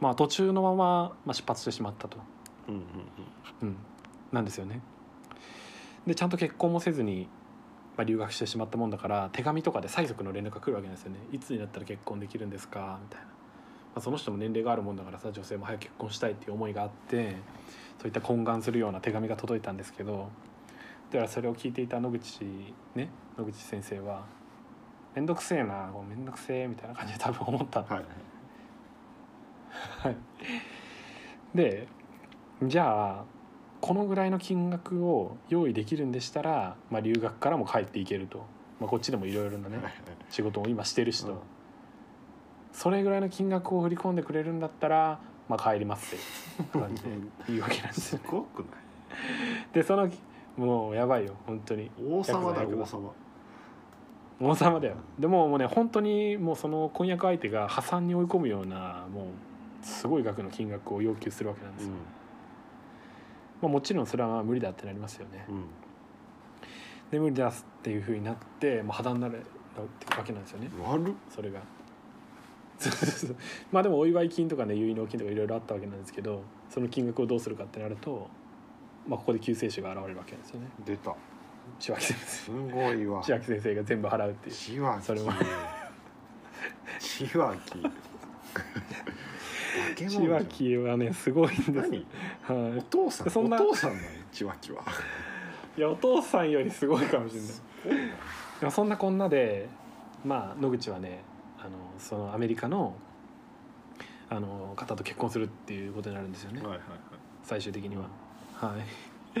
[0.00, 2.16] まあ、途中のまま、まあ、出発してしまったと、
[2.68, 2.82] うんうん
[3.62, 3.76] うん、
[4.32, 4.80] なんですよね。
[6.06, 7.28] でちゃんと結婚もせずに、
[7.98, 11.18] まあ、留学してしまったもんだから手紙とかで催促の連絡が来るわけですよね。
[11.32, 12.98] いつになったら結婚できるんですか？
[13.02, 13.32] みたいな、ま
[13.96, 17.36] あ、その人も年齢があるもんだからさ女性も早く結婚したいっていう思いがあって
[17.98, 20.30] そういった懇願するような手紙が届いたんですけど
[21.10, 22.40] だからそれを聞いていた野口
[22.94, 24.24] ね野口先生は
[25.14, 27.86] 「面倒くせえな面倒くせえ」みたいな感じで多分思ったの。
[27.88, 28.00] は
[30.10, 30.16] い
[31.54, 31.88] で
[32.62, 33.24] じゃあ
[33.80, 38.44] このぐらいの金額を用意できるんでしたら、まあ、留学からも帰っていけると、
[38.78, 39.78] まあ、こっちでもいろいろなね
[40.28, 41.38] 仕事を今してるしと、うん。
[42.72, 45.18] それぐらいの金額を振り込んでくれるんだったら、
[45.48, 46.14] まあ、帰ります
[46.62, 47.08] って感じで
[47.48, 48.68] 言うわけなんです すよごくない？
[49.72, 50.10] でその
[50.56, 51.90] もうやばいよ本当に。
[52.08, 53.12] 王様だヤクザ王様。
[54.40, 54.96] 王様だよ。
[55.18, 59.24] でももうね本当にもうその婚約相手が破産に追い込むようなもう
[59.86, 61.92] すごい額の金額を要求するわけなんですよ、
[63.62, 65.44] まあ、もちろんそれはまあ無理だってなりますよね。
[65.48, 65.54] うん。
[65.56, 65.64] うん
[67.10, 69.42] で無理だっていうふうになってもう破談になる
[70.16, 70.70] わけなんですよね。
[71.28, 71.60] それが。
[73.70, 78.28] まあでもお祝い金とかね結納金とかいろいろあったわけなんですけどその金額をどうするかってなると、
[79.10, 80.68] まあ、ここで救世主が現れるわけですよね。
[80.86, 81.12] 出た。
[81.80, 82.26] 千秋先生。
[82.26, 83.22] すごいわ。
[83.24, 84.54] 千秋先生が全部払うっていう。
[84.54, 85.04] 千秋。
[85.04, 85.34] それは。
[87.00, 87.82] 千秋。
[89.96, 91.72] 千物じ秋はねすごいんです。
[91.72, 92.06] 何？
[92.42, 92.78] はい。
[92.78, 93.30] お父さん？
[93.30, 93.56] そんな。
[93.56, 94.04] お父さんなの？
[94.30, 94.84] 千秋は。
[95.76, 97.50] いやお父さんよりすごいかもしれない。
[98.60, 99.68] でもそんなこんなで
[100.24, 101.24] まあ野口はね
[101.58, 102.94] あのそのアメリカの
[104.28, 106.60] あの方と結婚するっていうことになるんですよね。
[106.60, 106.88] はいはいはい。
[107.42, 108.04] 最終的には
[108.66, 109.40] はい。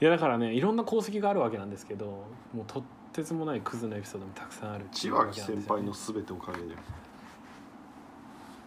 [0.00, 2.06] いやだからねいろんな功績があるわけなんですけど
[2.52, 5.62] もうとってつもないクズのエピソードもたくさんある千うわけ秋なんですよね。
[5.62, 6.76] 先輩の全ておかげでい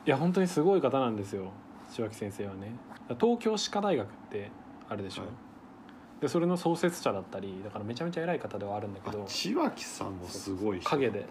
[0.06, 1.52] や本当にすごい方なんですよ
[1.90, 2.74] 千秋先生はね。
[3.20, 4.50] 東京歯科大学って
[4.90, 5.32] あるでしょ、はい。
[6.22, 11.28] でそれの創設者だったりだからめちゃめちゃ偉い方ではあるんだけど千秋さんもすごい人陰で。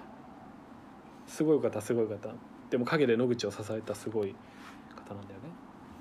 [1.27, 2.29] すごい方すごい方。
[2.71, 4.35] でも陰で野口を支えたすごい
[4.95, 5.49] 方なんだよね、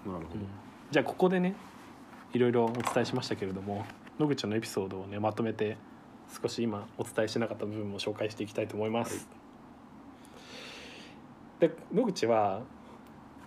[0.05, 0.47] なるほうん。
[0.91, 1.55] じゃあここでね
[2.33, 3.85] いろいろお伝えしましたけれども
[4.19, 5.77] 野口のエピソードをねまとめて
[6.41, 9.27] 少し今お伝えしなかった部分も紹介していきたいと思います、
[11.59, 12.61] で野口は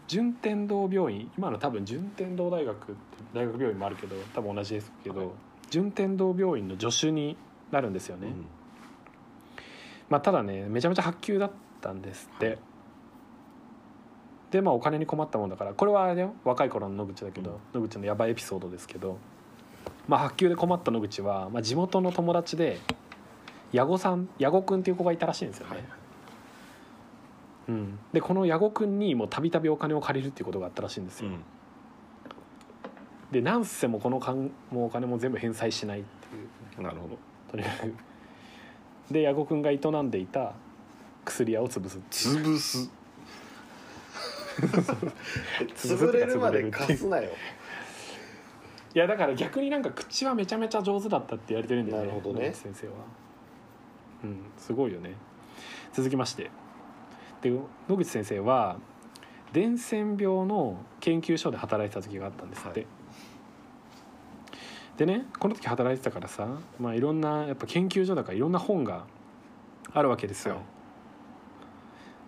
[0.08, 2.96] 順天堂病院今の多分順天堂大学
[3.32, 5.28] 大学病院もあるけど多分同じですけど、はい。
[5.70, 7.36] 順天堂病院の助手に
[7.70, 8.34] なるんですよね、ど、
[10.10, 12.58] まあ、ただねめちゃめちゃ発給だったんですって、はい
[14.52, 16.34] でまあお金に困ったもんだからこれはあれだよ。
[16.44, 17.82] 若い頃の野口だけど、うん。
[17.82, 19.18] 野口のヤバいエピソードですけど、
[20.06, 22.78] まあ、発給で困った野口は、まあ、地元の友達で
[23.72, 25.84] 矢後さん矢後くんっていう子がいたらしいんですよね、はい
[27.68, 31.44] うん、でこの矢後くんにもたびたびお金を借りるっていうことがあったらしいんですよ、うん
[33.32, 36.82] でなんせもこのかんもうお金も全部返済しないっていう。
[36.82, 37.18] なるほど。
[37.50, 37.94] とにかく。
[39.10, 40.52] で矢後くんが営んでいた
[41.24, 42.90] 薬屋を潰す潰す
[45.74, 47.30] 潰れるまで貸すなよ。
[48.94, 52.52] いやだから逆になんか口はめちゃめちゃ上手だったって言われてるんだよねなるほどね。
[52.52, 52.92] 先生は。
[54.24, 55.14] うんすごいよね。
[55.92, 56.50] 続きまして。
[57.40, 57.50] で
[57.88, 58.76] 野口先生は
[59.52, 62.86] 伝染病の研究所で働いてた時があったんですって、はい。
[64.98, 66.46] でねこの時働いてたからさ
[66.78, 69.04] まあいろんなやっぱ研究所だからいろんな本が
[69.94, 70.60] あるわけですよ、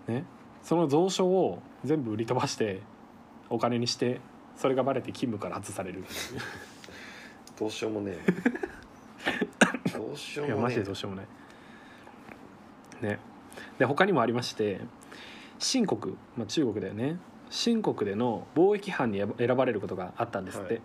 [0.09, 0.25] ね。
[0.63, 2.81] その蔵書を全部売り飛ばして
[3.51, 4.21] お金にして
[4.57, 6.05] それがバレて勤務から外される。
[7.59, 8.21] どうしようもねえ。
[9.97, 11.27] どうしよういやマもねえジでどうしようもない。
[13.03, 13.19] ね。
[13.79, 14.81] で他にもありまして
[15.59, 17.19] 新国、まあ、中国だよね。
[17.51, 20.83] 新国での貿易班に選ば選ばれることがあったんですって、はい。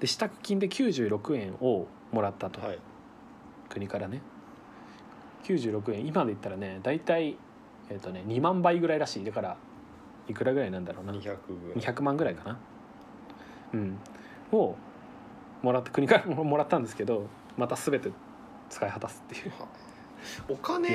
[0.00, 2.78] で支度金で96円をもらったと、はい。
[3.68, 4.20] 国からね。
[5.44, 6.06] 96円。
[6.06, 7.36] 今で言ったらね大体
[7.90, 9.24] えっ、とね2万倍ぐらいらしい。
[9.24, 9.56] だから
[10.28, 11.12] いくらぐらいなんだろうな。
[11.12, 11.24] 200ぐ
[11.74, 11.82] らい。
[11.82, 12.58] 200万ぐらいかな。
[13.74, 13.98] うん。
[14.52, 14.76] を
[15.62, 18.10] もらって国から もらったんですけどまた全て
[18.70, 19.52] 使い果たすっていう。
[20.48, 20.88] お金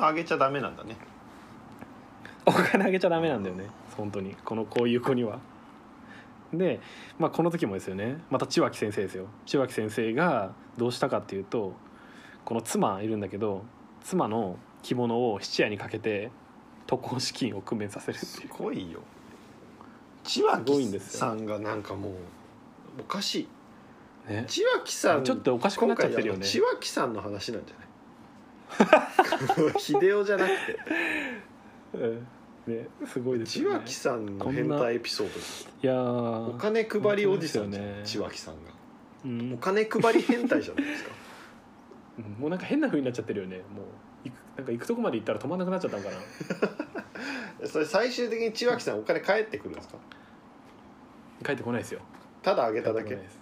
[0.00, 0.96] あげちゃダメなんだね。
[2.46, 3.66] お金あげちゃダメなんだよね。
[3.96, 4.36] 本当に。
[4.44, 5.38] このこういう子には。
[6.52, 6.80] で、
[7.18, 8.22] まあ、この時もですよね。
[8.30, 9.26] また千秋先生ですよ。
[9.46, 11.72] 千秋先生がどうしたかっていうと
[12.44, 13.64] この妻いるんだけど
[14.02, 16.30] 妻の着物を質屋にかけて
[16.86, 18.48] 渡航資金を工面させるってすいう。
[18.56, 19.00] ごいよ。
[20.22, 22.12] 千すごいん秋ですよさんがなんかもう
[23.00, 23.48] おかし
[24.28, 24.30] い。
[24.32, 24.44] ね。
[24.46, 26.38] 千秋さんちょっとおかしくなっちゃってるよね。
[26.38, 27.84] 今回あの千秋さんの話なんじゃな
[29.70, 29.72] い？
[29.80, 30.78] 秀夫じゃなくて。
[31.94, 32.26] うん。
[32.66, 33.76] ねすごいです千よね。
[33.76, 35.28] 秋さんの変態エピソー
[35.82, 38.28] いやーお金配りおじさんじゃん本当です千よね。
[38.30, 38.60] 秋さんが。
[39.24, 39.52] うん。
[39.54, 41.10] お金配り変態じゃないですか。
[42.18, 42.24] うん。
[42.40, 43.86] もうなんか変な風になっちゃってるよねもう
[44.56, 46.10] なんか行くとこまで行ったら止まんなくなっちゃったのか
[47.60, 47.66] な。
[47.66, 49.96] それ最終的に千秋さんお金返ってくるんですか？
[51.44, 52.00] 帰ってこないですよ。
[52.42, 53.08] ただあげただけ。
[53.08, 53.40] 帰ってこないです。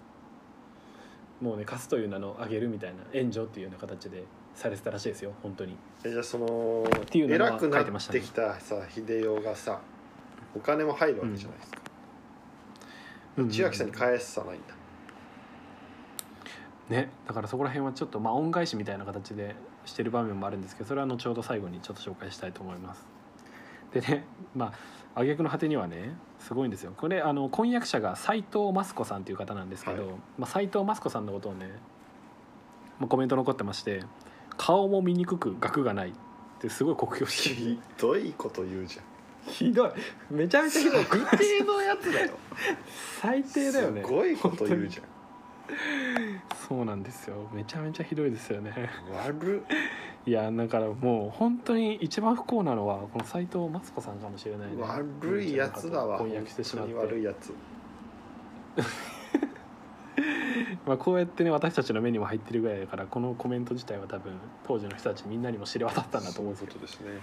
[1.40, 5.76] もうね貸すという名のあげるみたいな援助っていうような形でされてたらしいですよ本当に。
[6.04, 8.18] えじゃあそのていうのは偉くな書いてましたね。
[8.20, 9.80] ってきたさ秀夫がさ
[10.54, 11.78] お金も入るわけじゃないですか、
[13.50, 14.74] 千秋さんに返さないんだ、
[16.90, 23.06] ねだからそこら辺はちょっとまあ恩返しみたいな形でしてる場面もあるんですけどそれは後ほど最後にちょっと紹介したいと思います。
[23.92, 26.92] でね まあ挙句の果てにはねすごいんですよ。
[26.96, 30.16] これあの婚約者が斎藤益子さんという方なんですけど、はい。
[30.38, 31.70] まあ、斎藤益子さんのことをね、
[32.98, 34.04] まあ、コメント残ってまして
[34.56, 36.12] 「顔も見にくく額がない」っ
[36.60, 37.56] てすごい酷評してる。
[37.56, 39.04] ひどいこと言うじゃん。
[39.52, 39.90] ひどい。
[40.30, 41.04] めちゃめちゃひどい。
[41.30, 42.32] 最低のやつだよ。
[43.20, 44.02] 最低だよね。
[44.02, 45.11] すごいこと言うじゃん
[46.68, 47.48] そうなんですよ。
[47.52, 48.90] めちゃめちゃひどいですよね。
[49.26, 49.64] 悪っ。
[50.24, 54.76] いやだからもう本当に一番不幸なのはこの斎藤敦子さんかもしれないね。
[54.80, 56.18] 悪いやつだわ。
[56.18, 56.94] 婚約してしまって。
[56.94, 57.52] 悪いやつ
[60.86, 64.32] まあこうやってね私たちの目にも入ってるぐらいだからこのコメント自体は多分
[64.64, 67.20] 当時の人たちみんなにも知れ渡ったんだと思うんですですね。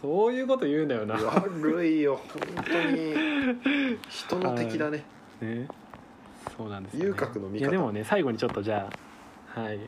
[0.00, 1.14] そういうこと言うんだよな。
[1.14, 3.14] 悪いよ本当に。
[4.08, 5.04] 人の敵だね。
[5.40, 5.68] ね
[6.62, 7.62] そうなんですよ、ね、遊郭の味方。
[7.62, 8.88] いやでもね最後にちょっとじゃ
[9.56, 9.76] あはい。
[9.76, 9.80] い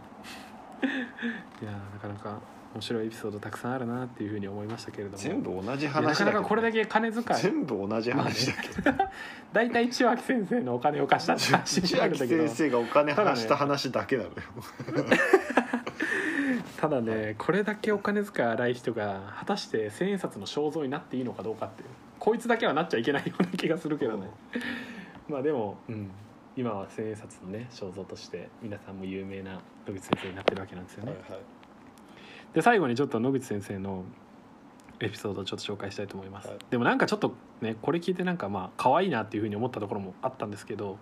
[1.64, 2.40] やなかなか
[2.74, 5.16] 面白いエピソードたくさんあるなっていうふうに思いましたけれども。
[5.16, 7.24] 全部同じいやなかな話だけどかこれだけ金遣い。
[7.40, 9.04] 全部同じ話だけど。
[9.52, 12.48] 大体千秋先生のお金を貸したって話に千秋なるんだけど。
[12.48, 14.34] 先生がお金話した話だけなのよ
[16.80, 21.88] ただねこれだけお金遣い荒い人が果たして千円札の肖像になっていいのかどうかっていう。
[22.18, 24.30] こいつだけはなっちゃいけないような気がするけどね。
[25.28, 26.10] まあでも、うん、
[26.56, 31.40] 今は千円札のね肖像として皆さんも有名な野口先生になってるわけなんですよね、はいはい。
[32.54, 34.04] で最後にちょっと野口先生の
[35.00, 36.58] エピソードをちょっと紹介したいと思います、はい。
[36.70, 40.96] でもなんかちょっとねこれ聞いてなんかまあ可愛いなっていうふうに思ったところもあったんですけど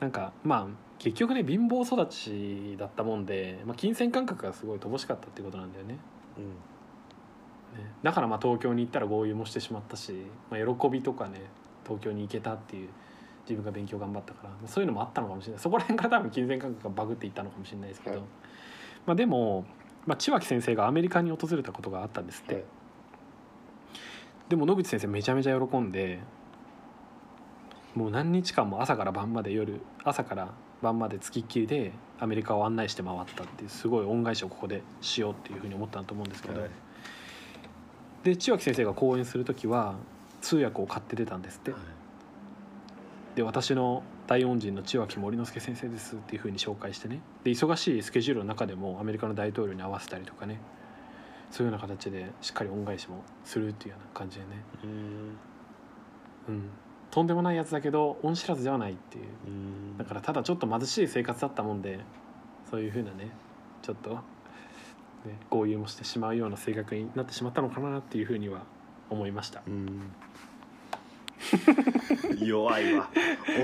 [0.00, 0.66] なんかまあ
[0.98, 5.96] 結局ね貧乏育ちだったもんで、まあ、金銭感覚がすごい乏しかったっていうことなんだよね。
[6.36, 7.82] うん。
[7.82, 7.90] ね。
[8.02, 10.12] だからまあ東京に行ったら豪遊もしてしまったし、
[10.50, 11.40] まあ、喜びとかね
[11.84, 12.90] 東京に行けたっていう
[13.48, 15.60] 自分が勉強頑張ったからまあそういうのもあったのかもしれない。
[15.60, 18.24] そこら辺から多分金銭感覚がバグっていったのかもしれないですけど、はい。
[19.06, 19.64] まあ、でも、
[20.06, 22.64] まあ、千脇先生がアメリカに訪れたことがあったんですって、はい。
[24.48, 26.20] でも野口先生めちゃめちゃ喜んで
[27.94, 30.52] もう何日間も朝から晩まで夜朝から
[30.82, 36.70] 晩までつきっきりでアメリカを案内して回ったっていうすごい恩返しをここでしようっていうふうに思ったんだと思うんですけど、はい。
[38.24, 39.94] で千秋先生が講演する時は
[40.40, 41.72] 通訳を買って出たんですって、
[43.34, 47.20] で私の大恩人の千秋森之助先生ですっていうふうに紹介してね。
[47.44, 50.60] で忙しいスケジュールの中でもアメリカの大統領に合わせたりとかね。
[51.50, 54.48] そういうような形でしっかり恩返しもするっていうような感じでね、
[54.84, 55.38] うん。
[56.48, 56.70] うん、
[57.10, 59.24] とんでもないやつだけど恩知らずではないっていう。
[59.46, 59.98] うん。
[59.98, 62.00] だからただちょっと貧しい生活だったもんで
[62.70, 63.30] そういうふうなね
[63.82, 64.20] ちょっと、ね、
[65.50, 68.62] 豪遊もしてしまうような性格になってしまったのかなっていうふうには
[69.10, 69.62] 思いました。
[69.66, 70.10] うん
[72.38, 73.08] 弱いわ。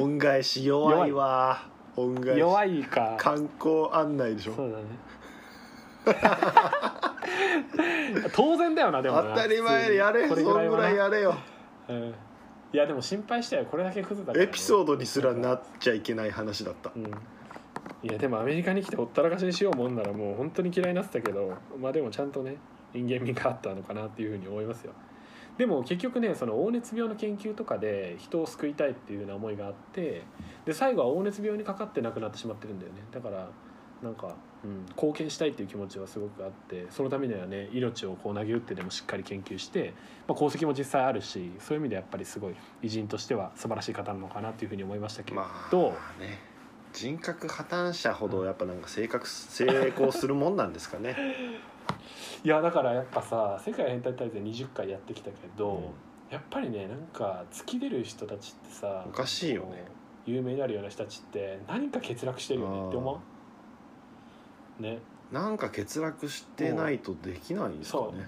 [0.00, 1.68] 恩返し弱いわ。
[1.96, 2.38] 恩返し。
[2.38, 3.14] 弱いか。
[3.18, 4.54] 観光案内でしょ。
[4.54, 4.84] そうだね。
[8.32, 9.34] 当然だよなでもな。
[9.34, 10.28] 当たり前やれ。
[10.28, 11.34] そんぐらいはやれよ。
[11.88, 12.14] なうん。
[12.70, 14.44] いやでも心配したよこれだけクズだから。
[14.44, 16.90] ね、エピソードにすらなっちゃいけない話だった。
[16.94, 17.04] うん。
[18.02, 22.56] いやでもアメリカに来てほったらかしにしようもんならもう本当に嫌いになってたけどまあでもちゃんとね
[22.94, 24.92] 人間味があったのかなっていうふうに思いますよ
[25.58, 30.22] でも結局ねその黄熱病の研究とかで人を救いたいっていうような思いがあって
[30.64, 33.00] で最後は黄熱病にかかって亡くなってしまってるんだよね。
[33.10, 33.50] だから
[34.00, 39.92] なんか、うん、貢献したいっていう気持ちはすごくあってそのためにはね命をこう投げ打ってでもしっかり研究して、
[40.28, 46.38] まあ、功績も実際あるしそういう意味でやっぱりすごい偉人としては素晴らしい方なのかなっていうふうに思いましたけど、まあね。
[46.92, 51.16] 人格破綻者ほどやっぱなんか性格成功するもんなんですかね
[52.44, 55.92] いやだからやっぱさ世界変態大会20回やってきたけど、
[56.30, 59.84] やっぱりねなんか突き出る人たちってさおかしいよね。
[60.26, 63.18] 有名になるような人たちって何か欠落してるよねって思わ
[64.78, 64.98] んね。
[65.32, 68.26] なんか欠落してないとできないんですかね。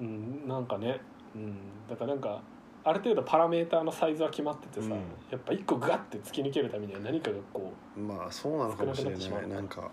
[0.00, 0.04] う。
[0.04, 1.00] んなんかね。
[1.34, 1.56] うん
[1.88, 2.42] だからなんか
[2.84, 4.92] ある程度パラメーターのサイズは決まっててさ、うん。
[5.30, 9.80] やっぱ一個ガッて突き抜けるためには何かがこまあそうなのかもしれ少ないなんか。
[9.80, 9.90] う、うん、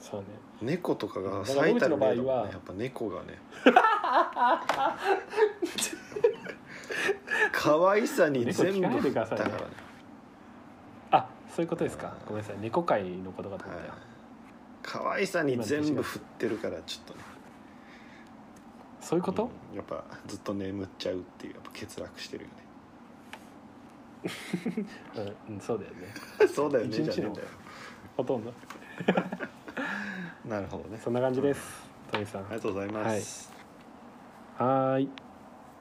[0.00, 0.26] そうね
[0.60, 2.14] 猫とかが最たる野口の場合は。
[2.14, 3.38] 例だもんねやっぱ猫がね。
[7.52, 8.80] 可愛さに全部。
[8.80, 9.50] 猫聞からね。
[11.10, 12.14] あそういうことですか。
[12.26, 12.56] ごめんなさい。
[12.60, 13.98] 猫界のことかと思ったよ、はい
[14.80, 17.20] 可愛さに全部振ってるからちょっとね。
[19.02, 19.76] そういうこと、うん。
[19.76, 22.50] やっぱずっと眠っちゃうっていうやっぱ欠落してるよ
[25.48, 26.00] うんうん、そうだよね
[26.40, 26.48] ね。
[26.48, 27.48] そうだよね一日のじゃねえんだよ。
[28.16, 28.52] ほとんど
[30.44, 30.98] なるほどね。
[31.02, 31.88] そんな感じです。
[32.10, 32.42] トミさん。
[32.42, 33.52] ありがとうございます、
[34.56, 35.10] はーい。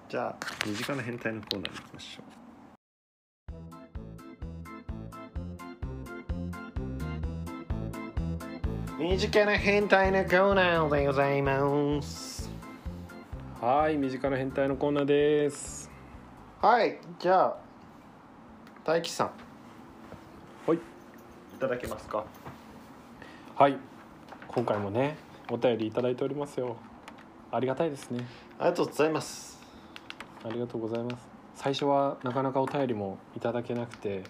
[0.09, 0.35] じゃあ
[0.65, 2.27] 身近な変態のコーナーに行きましょう。
[8.99, 12.49] 身近な変態のコーナーでございます。
[13.61, 15.89] はーい身近な変態のコーナーです。
[16.61, 17.57] はいじゃあ
[18.83, 19.31] 大樹さん。
[20.65, 20.77] はい。
[20.77, 20.79] い
[21.59, 22.23] ただけますか？
[23.57, 23.77] はい。
[24.49, 25.17] 今回もね
[25.49, 26.75] お便りいただいておりますよ。
[27.51, 28.23] ありがたいですね。
[28.59, 29.59] ありがとうございます。
[30.45, 31.27] ありがとうございます。
[31.55, 34.21] 最初はなかなかお便りもいただけなくて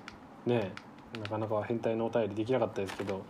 [0.46, 0.72] ね
[1.22, 3.22] なかなか変態のお便りできなかったですけど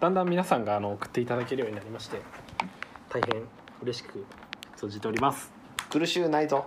[0.00, 2.20] だんだん皆さんがあの送っていただけるようになりまして
[3.08, 3.44] 大変
[3.80, 4.26] 嬉しく
[4.76, 5.52] 存じております。
[5.88, 6.64] 苦しゅうないぞ。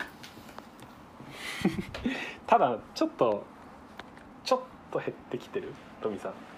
[2.48, 3.44] ただちょっと
[4.46, 4.60] ちょっ
[4.92, 6.57] と減ってきてるトミさん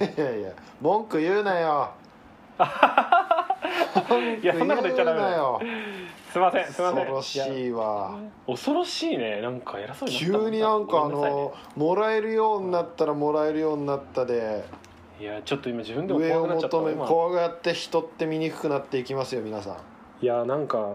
[0.00, 1.90] いやいや文句言うなよ。
[4.42, 5.60] いやそんなこと言っちゃダメだよ。
[6.32, 7.06] すいませんすいません。
[7.06, 8.18] 恐ろしいいわ。
[8.46, 9.40] や恐ろしいね。
[9.42, 14.64] なんか偉そうになった急になんかあのもらえるようになったらもらえるようになったで。
[15.20, 17.06] いやちょっと今自分でも上を怖くなっちゃった求め今。
[17.06, 19.76] こうやって人って見にくくなっていきますよ皆さん。
[20.22, 20.92] いやなんか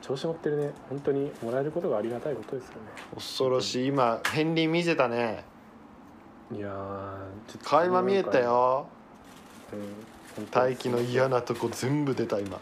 [0.00, 0.70] 調子乗ってるね。
[0.88, 2.74] 本当にもらえることがありがたいことですよ
[3.14, 3.86] 恐ろしい。
[3.88, 5.44] 今片鱗見せたねね
[6.52, 6.70] いやー
[7.50, 8.86] ちょっと垣間見えたよ。
[9.72, 9.80] うん
[10.52, 12.60] 大気の嫌なとこ全部出た今。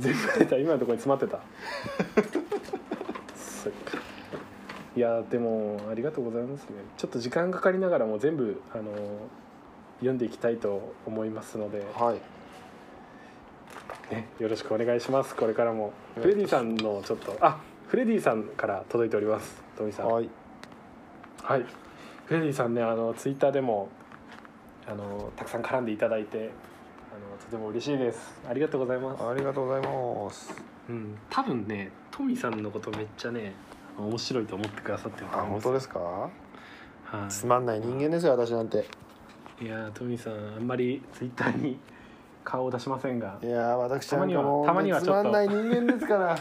[0.00, 0.56] 全部出た？
[0.56, 1.38] 今のところに詰まってた？
[4.96, 6.70] いやでもありがとうございますね。
[6.96, 8.92] ちょっと時間かかりながらも全部あの
[10.00, 12.20] 読んでいきたいと思いますので、はい。
[14.12, 15.34] ね、よろしくお願いします。
[15.36, 15.92] これからも。
[16.16, 19.62] フレディさんのちょっとあフレディさんから届いております。
[19.78, 20.08] トミさん。
[20.08, 20.28] はい。
[21.42, 21.66] はい、フ
[22.32, 23.88] レディさんねあのツイッターでも
[24.86, 28.40] あのたくさん絡んでいただいてあのとても嬉しいです。
[28.48, 30.54] ありがとうございます、ありがとうございます。
[30.88, 33.52] うん、多分ねトミさんのことめっちゃね
[33.98, 35.64] 面白いと思ってくださってるとあ思います。
[35.64, 35.98] 本当ですか？
[35.98, 36.30] は
[37.28, 38.86] つまんない人間ですよ私なんて。
[39.60, 41.78] い、いやートミさんあんまりツイッターに
[42.42, 43.38] 顔を出しませんが。
[43.42, 45.64] いやー私なんかもうたまにはつたまにはちょっと。
[45.64, 46.36] まんない人間ですから。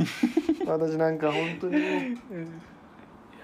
[0.66, 2.48] 私なんか本当にもう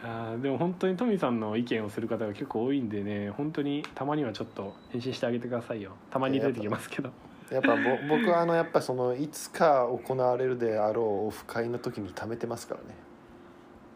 [0.07, 5.93] いやーでも本当にトミさんの意見をする方が結構多いんでね本当にたまにはちょっと返信してあげてくださいよ。
[6.11, 7.11] たまに出てきますけど。
[7.51, 7.77] やっぱぼ
[8.17, 12.87] 僕はあのやっぱそのいつか行われるであろうオフ会の時に貯めてますからね。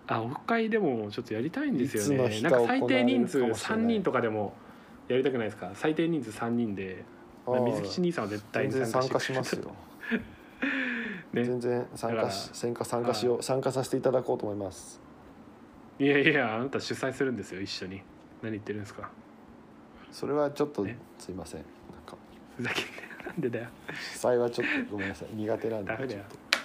[0.08, 2.24] あオフ会でもちょっとやりたいんですよね。
[2.24, 3.94] なん日かか最低人数行われるかもしれ3ない。
[3.94, 4.52] 人とかでも
[5.06, 5.70] やりたくないですか？
[5.74, 7.04] 最低人数3人で。
[7.46, 9.70] まあ水吉兄さんは絶対に全然参加しますよ。
[11.32, 11.44] ね。
[11.44, 13.42] 全然参加し参加参加しよう。
[13.42, 15.00] 参加させていただこうと思います
[16.00, 18.00] いやいやあなた主催するんですよ一緒に。
[18.42, 19.10] 何言ってるんですか。
[20.10, 20.96] それはちょっとね。
[21.18, 21.60] すいません。
[21.60, 22.16] なんか。
[22.56, 22.96] ふざけんなよ。
[23.26, 23.66] なんでだよ。
[24.14, 25.28] 主催はちょっとごめんなさい。
[25.34, 26.20] 苦手なんでダメだよ。
[26.20, 26.58] ちょっと。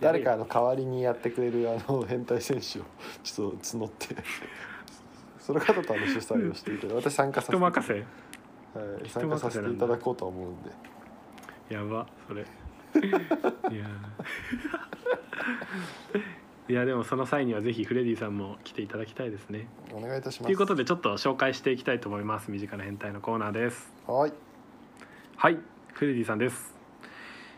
[0.00, 2.84] 誰かあの代わりにやってくれるあの変態選手を
[3.22, 4.16] ちょっと募って。
[5.38, 7.10] その方とあの主催をしていただいて。
[7.10, 7.58] 私参加させて。
[7.58, 7.92] 人任せ？
[7.92, 8.00] は
[9.04, 10.70] い、参加させていただこうとは思うんで。
[11.68, 12.46] やばそれ。
[13.70, 13.86] いや
[16.70, 19.66] いやでもその際にはぜひフレディさんも来ていただきたいですね。
[19.92, 20.44] お願いいたします。
[20.44, 22.52] ということでちょっと紹介していきたいと思います。
[22.52, 23.92] 身近な変態のコーナーです。
[24.06, 24.32] はい。
[25.36, 25.58] はい。
[25.94, 26.72] フレディさんです。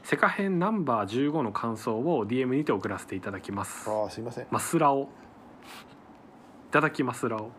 [0.03, 3.91] セカ編ナンバー15の感想を DM にて送らせていただきます。
[3.91, 4.45] ああすいません。
[4.45, 5.03] いマスラオ。
[5.03, 5.07] い
[6.71, 7.51] ただきますラオ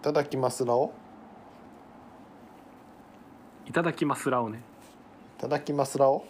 [0.00, 0.94] ただきますらお
[3.66, 4.62] いただきますラオね。
[5.36, 6.24] いただきますらお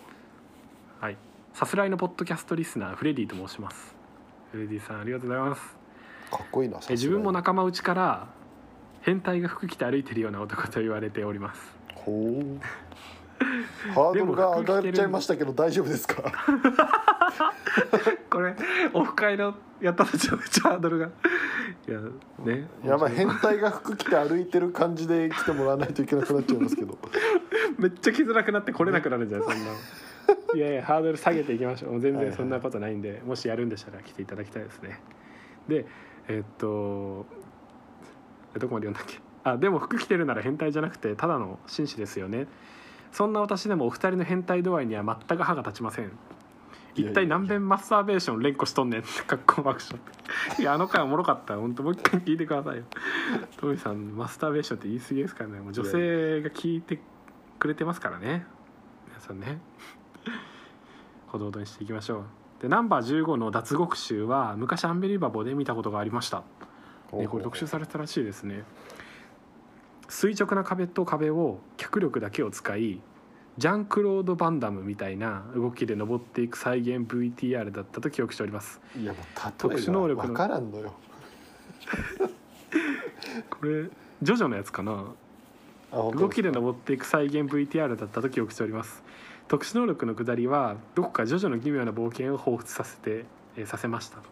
[1.00, 1.16] はい。
[1.52, 3.93] さすらいのポッドキャストリスナーフレディと申します
[4.54, 5.62] フレディさんありがとうございます。
[6.30, 8.28] かっこいいなえ自分もな仲間内から
[9.02, 11.60] 変態が服着て歩いてるような男と言われております。
[11.96, 12.60] ほう。
[13.92, 16.22] ハードルが上がっちゃいましたけど大丈夫ですか？
[18.30, 18.54] これ
[18.92, 21.06] オフ会のやっためちゃめちゃハードルが。
[21.88, 21.98] いや
[22.44, 22.68] ね。
[22.84, 26.96] やばい変態が服着て歩いてる感じで来てもらわないといけなくなっちゃいますけど。
[27.78, 29.56] めっちゃ来づらくなって来れなくなるじゃんそんな
[30.54, 32.00] いやいやハードル下げていきましょう。
[32.00, 32.32] 全はいはい。
[32.32, 35.00] 然そんなことないんで、もしやるんでしたら来ていただきたいですね。
[35.68, 35.86] で
[36.28, 37.26] えっと
[38.54, 39.20] えどこまで読んだっけ？
[39.44, 42.46] あでも服着てるなら変態じゃなくてただの紳士ですよね。
[43.12, 46.12] そんな私でもお二人の変態度合いには全く歯が立ちません。
[46.96, 50.00] 一体何遍マスターベーション連呼しとんねんって格好爆笑。
[50.60, 51.56] いやあの回おもろかった。
[51.56, 52.84] 本当もう一回聞いてくださいよ。
[53.56, 55.60] トミさんマスターベーションって言い過ぎですからね。
[55.60, 57.00] もう女性が聞いて
[57.58, 58.46] くれてますからね。
[59.08, 59.58] 皆さんね
[61.34, 62.24] ほどほどにしていきましょう。
[62.62, 66.42] でナンバー15の脱獄集は昔アンビリバボーで見たことがありました。
[67.12, 68.64] ね、これ特集されてたらしいですね。
[70.08, 73.00] 垂直な壁と壁を脚力だけを使い
[73.56, 78.80] ジャンクロード・バンダムみたいな動きで登っていく再現 VTR だったと記憶しております。
[78.98, 80.94] いやもう特例えが殊能力の分からんのよ。
[83.50, 83.90] これ
[84.22, 85.04] ジョジョのやつかな？
[85.94, 89.03] 動きで登っていく再現 VTR だったと記憶しております
[89.48, 93.24] 特殊能力の下りはどこかジョジョの奇妙な冒険を彷彿させて、
[93.56, 94.22] えーさせましたと。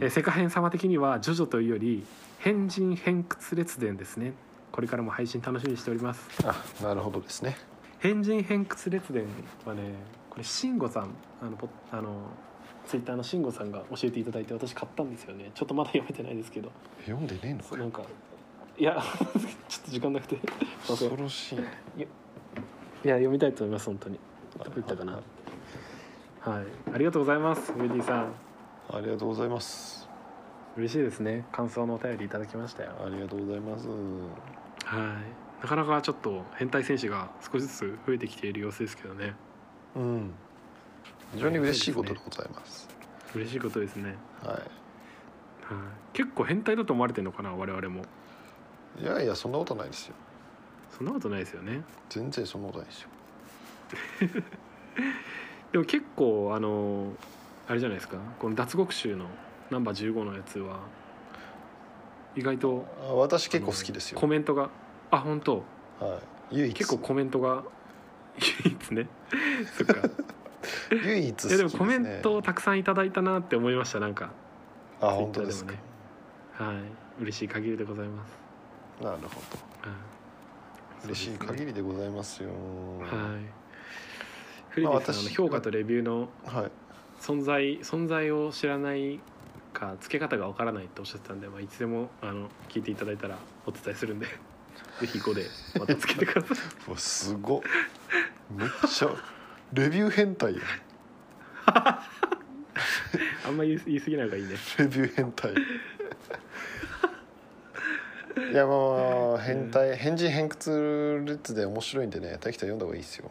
[0.00, 2.04] えー世界編様的にはジョジョというより
[2.38, 4.32] 変人偏屈列伝ですね。
[4.70, 6.28] これからも配信楽しみにしております。
[6.44, 7.56] あなるほどですね。
[7.98, 9.26] 変人偏屈列伝
[9.64, 9.82] はね
[10.30, 12.30] これ慎吾さんあのポあの
[12.86, 15.50] ツイッターの慎吾さんが教えていただいて私買ったんですよね。
[15.54, 16.72] ちょっとまだ読めてないですけど。
[17.04, 17.82] 読んでねえのかよ。
[17.82, 18.02] なんか
[18.78, 18.96] いや
[19.68, 20.38] ちょっと時間なくて。
[20.86, 22.08] 恐ろしいね
[23.04, 24.18] いや読みたいと思います本当に。
[24.58, 25.12] どこ行ったかな。
[26.40, 26.64] はい。
[26.94, 28.32] ありがとうございますウェディさん。
[28.90, 30.08] ありがとうございます。
[30.76, 31.46] 嬉しいですね。
[31.52, 32.92] 感想のお便りいただきましたよ。
[33.04, 33.88] ありがとうございます。
[33.88, 35.62] はい。
[35.62, 39.34] なかなかちょっと変態選手が少しずつ増えてきている様子ですけどね。
[39.96, 40.30] うん。
[41.34, 42.88] 非常に嬉しいことでございます。
[43.34, 44.60] 嬉しいことですね、ははい、
[46.12, 48.04] 結構変態だと思われてるのかな我々も。
[49.00, 50.14] いいやいやそんなことないですよ
[51.02, 51.82] そんなことないですよね。
[52.08, 53.08] 全然そんなことないですよ。
[55.72, 57.12] でも結構あの
[57.66, 58.18] あれじゃないですか。
[58.38, 59.26] この脱獄集の
[59.68, 60.78] ナンバー15のやつは
[62.36, 64.20] 意外とあ私結構好きですよ。
[64.20, 64.70] コメントが
[65.10, 65.64] あ本当？
[65.98, 66.20] は
[66.52, 66.56] い。
[66.58, 66.74] 唯一。
[66.74, 67.64] 結構コメントが
[68.64, 69.08] 唯一ね。
[69.76, 70.08] そっか。
[70.92, 74.30] 唯一好きいやでもコメントをたくさんいただいたなって思いましたなんか。
[75.00, 75.74] あ本当ですか、
[76.52, 77.22] はい。
[77.22, 78.38] 嬉しい限りでございます、
[79.02, 79.28] なるほ
[79.82, 79.88] ど。
[79.90, 80.11] はい、
[81.04, 82.50] 嬉しい限りでございますよ。
[83.00, 83.62] はい。
[84.70, 86.70] フレディさん、あの私評価とレビューのはい。
[87.20, 89.20] 存在存在を知らない
[89.72, 94.26] か付け方がわからないっておっしゃってたんで、まあ、いつでもあの聞いていただいたらお伝えするんで
[95.00, 95.46] ぜひ5で
[95.78, 96.58] またつけてください。
[96.88, 97.60] うわすごっ。
[98.50, 99.10] めっちゃ
[99.72, 100.60] レビュー変態や
[103.46, 104.56] あんま言い言い過ぎない方がいいね。
[104.78, 105.54] レビュー変態
[108.52, 108.74] いやま
[109.36, 113.30] あ変態変人偏屈列で面白いんでね大輝読んだ方がいいですよ。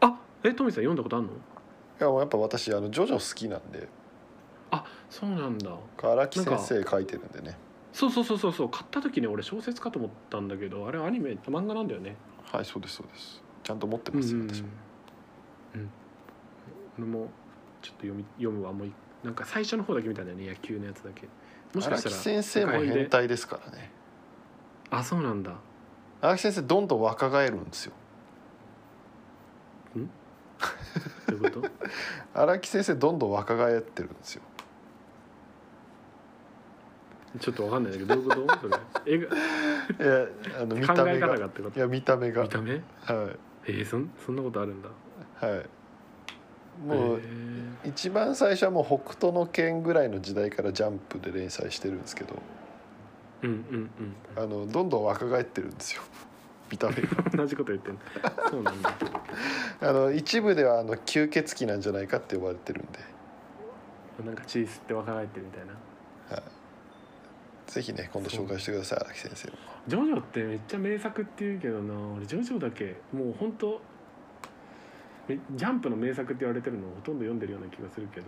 [0.00, 1.32] あえトミーさん読んだことあるの？
[1.32, 1.34] い
[2.00, 3.88] やもうやっぱ私あのジョジョ好きなんで。
[4.70, 5.70] あそうなんだ。
[6.02, 7.56] 荒木先生書いてるんでね。
[7.92, 12.16] そうそうそうそうそう買った時ね俺小説かと思ったんだけどあれアニメ漫画なんだよね。
[12.44, 13.42] はいそうですそうです。
[13.62, 14.68] ちゃんと持ってますよ私も。
[15.76, 15.90] うん。
[16.98, 17.28] 俺も
[17.80, 21.28] ちょっと読み読むわもういなんか最初の方だけ見たんだよね野球のやつだけ。
[21.72, 23.92] もしか荒木したら先生も変態ですからね
[24.98, 25.52] あそうなんだ。
[26.20, 27.92] 荒木先生どんどん若返るんですよ。
[29.94, 31.68] どういうこと？
[32.34, 34.42] 荒木先生どんどん若返ってるんですよ。
[37.40, 38.60] ちょっとわかんないんだけどどういうこと？
[38.60, 39.14] それ。
[39.14, 39.38] 絵が い
[40.08, 40.26] や
[40.62, 41.28] あの見た目が。
[41.28, 41.78] 方がってこと？
[41.78, 42.42] いや見た目が。
[42.44, 42.72] 見た目？
[42.74, 42.82] はい。
[43.66, 44.88] えー、そんそんなことあるんだ。
[45.40, 45.66] はい。
[46.86, 47.22] もうへ
[47.84, 53.90] 一番最初はもう北斗の拳ぐらいの時代からジャンプで連載してるんですけどーうん
[54.36, 54.42] うん。
[54.42, 56.02] あのどんどん若返ってるんですよ。
[56.70, 57.02] 見た目が。
[57.32, 58.00] うん同じこと言ってんの。
[58.50, 58.94] そうなんだ。
[59.80, 62.98] あの一部ではあの吸血鬼なんじゃないかって呼ばれてるんで。
[64.24, 65.74] なんか血吸って若返ってるみたいな。
[67.66, 69.56] ぜひね今度紹介してください荒木先生も。
[69.88, 71.94] ジョジョってめっちゃ名作って言うけどな。
[72.16, 73.80] 俺ジョジョだけもう本当
[75.26, 78.26] めジャンプの名作って言われてるのほとんど読んでるような気がするけど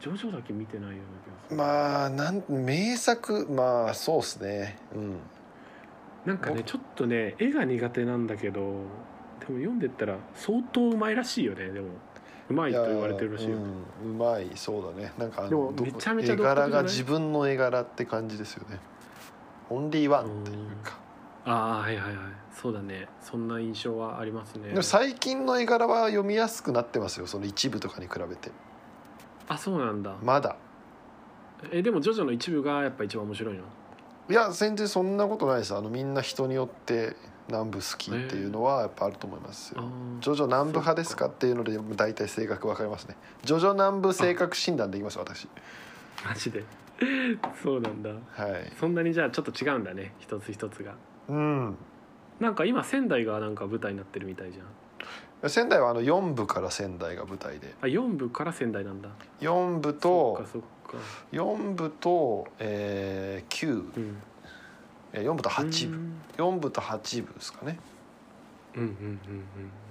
[0.00, 1.56] ジョジョだけ見てないような気がする。
[1.56, 3.46] まあなん名作。
[3.50, 4.78] まあそうっすね。
[4.94, 5.18] うん。
[6.24, 8.82] なんかねちょっとね絵が苦手なんだけどでも
[9.40, 11.70] 読んでったら相当うまいらしいよね。
[11.70, 11.88] でも
[12.48, 15.12] うまいと言われてるらしいよ、うん、うまいそうだね。
[15.18, 18.78] なんかあでもめちゃめちゃ絵柄が自分の絵柄って感じですよね。
[19.70, 20.98] オンリーワンっていうか、
[21.44, 22.16] ああはいはいはい。
[22.52, 23.06] そうだね。
[23.22, 24.70] そんな印象はありますね。
[24.70, 27.26] でも最近の絵柄は読みやすくなってますよ。
[27.26, 28.50] その一部とかに比べて
[29.52, 30.14] あそうなんだ。
[30.22, 30.54] まだ。
[31.72, 33.64] えでもジョジョの一部がやっぱ一番面白いの？
[34.30, 35.74] いや全然そんなことないです。
[35.74, 37.16] あのみんな人によって
[37.48, 39.90] 南部好きっていうのはやっぱあると思いますよ、あ
[40.20, 43.16] ジョジョ南部派ですかっていうので大体性格分かりますね。
[43.42, 45.48] ジョジョ南部性格診断できます私。
[46.24, 46.64] あマジで？
[47.60, 48.10] そうなんだ。
[48.10, 48.72] はい。
[48.78, 50.14] そんなにじゃあちょっと違うんだね。
[50.20, 50.94] 一つ一つが。
[51.28, 51.76] うん。
[52.38, 54.66] なんか今仙台がなんか舞台になってるみたいじゃん
[55.48, 57.74] 仙台はあの4部から仙台が舞台で。
[57.80, 59.08] あ4部から仙台なんだ。
[59.40, 60.98] 4部そとっかそっか。
[61.32, 64.22] 4部と、えー、9うん。
[65.12, 65.96] え4部と8部。
[65.96, 66.22] うん。
[66.36, 67.78] 4部と8部ですかね。
[68.76, 69.20] うんうん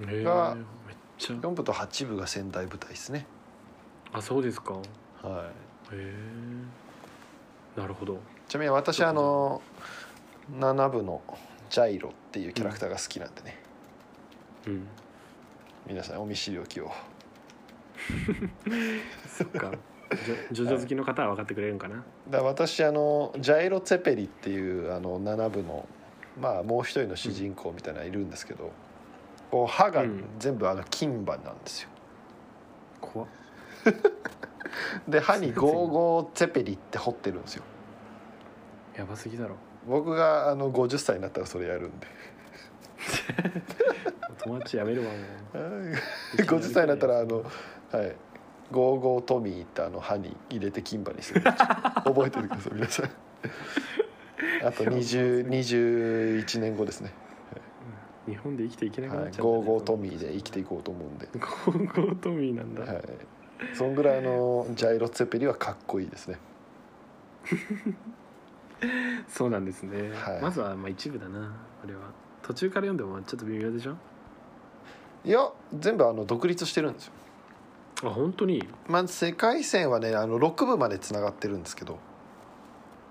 [0.04, 0.24] うんうん。
[0.24, 1.36] がめっちゃ。
[1.36, 3.26] 4部と8部が仙台舞台ですね。
[4.14, 4.76] あそうですか。
[5.24, 5.52] へはい。
[5.94, 6.14] え
[7.76, 8.20] なるほど。
[8.48, 9.62] ちなみに私あの
[10.60, 11.22] 7部の
[11.70, 13.62] ジャイロっていうキャラクターが好きなんでね、
[14.68, 14.88] うん
[15.90, 16.92] 皆さんお見知りおきを。
[19.28, 19.72] そっか。
[20.54, 25.88] ジョジョ好きの方は分かってくれるんかな、だから私あのジャイロ・ツェペリっていうあの7部の
[26.40, 28.72] まあもう一人の主人公みたいなのがいるんですけど、
[29.50, 30.24] こう歯がうん。
[30.38, 31.90] 全部あの金歯なんですよ。
[33.02, 33.28] 怖っ。
[35.10, 37.64] で歯に「ゴーゴーツェペリ」って彫ってるんですよ。
[38.96, 39.56] やばすぎだろ。
[39.88, 42.08] 僕があの50歳になったらそれやるんで
[44.44, 45.18] 友達やめるわも
[46.38, 47.44] 50歳になったらあの
[47.92, 48.16] はい
[48.72, 51.42] 「ゴーゴートミー」ってあの歯に入れて金歯にする。
[52.06, 53.10] 覚えててください皆さん。
[54.64, 57.14] あと2021年後ですね、
[58.28, 63.04] 日本で生きていけなくなはいっちゃった、、ゴーゴートミーで生きていこうと思うんで、ゴーゴートミーなんだ、はい、
[63.74, 66.40] そんぐらいのジャイロ・ツェペリはかっこいいですね。
[69.28, 70.42] そうなんですね、はい。
[70.42, 72.02] まずはまあ一部だな俺は。
[72.42, 73.96] 途中から読んでもちょっと微妙でしょ？
[75.26, 77.14] いや全部あの独立してるんですよ。
[78.04, 78.68] あ本当に？
[78.88, 82.00] まあ世界線はねあの6部までつながってるんですけど。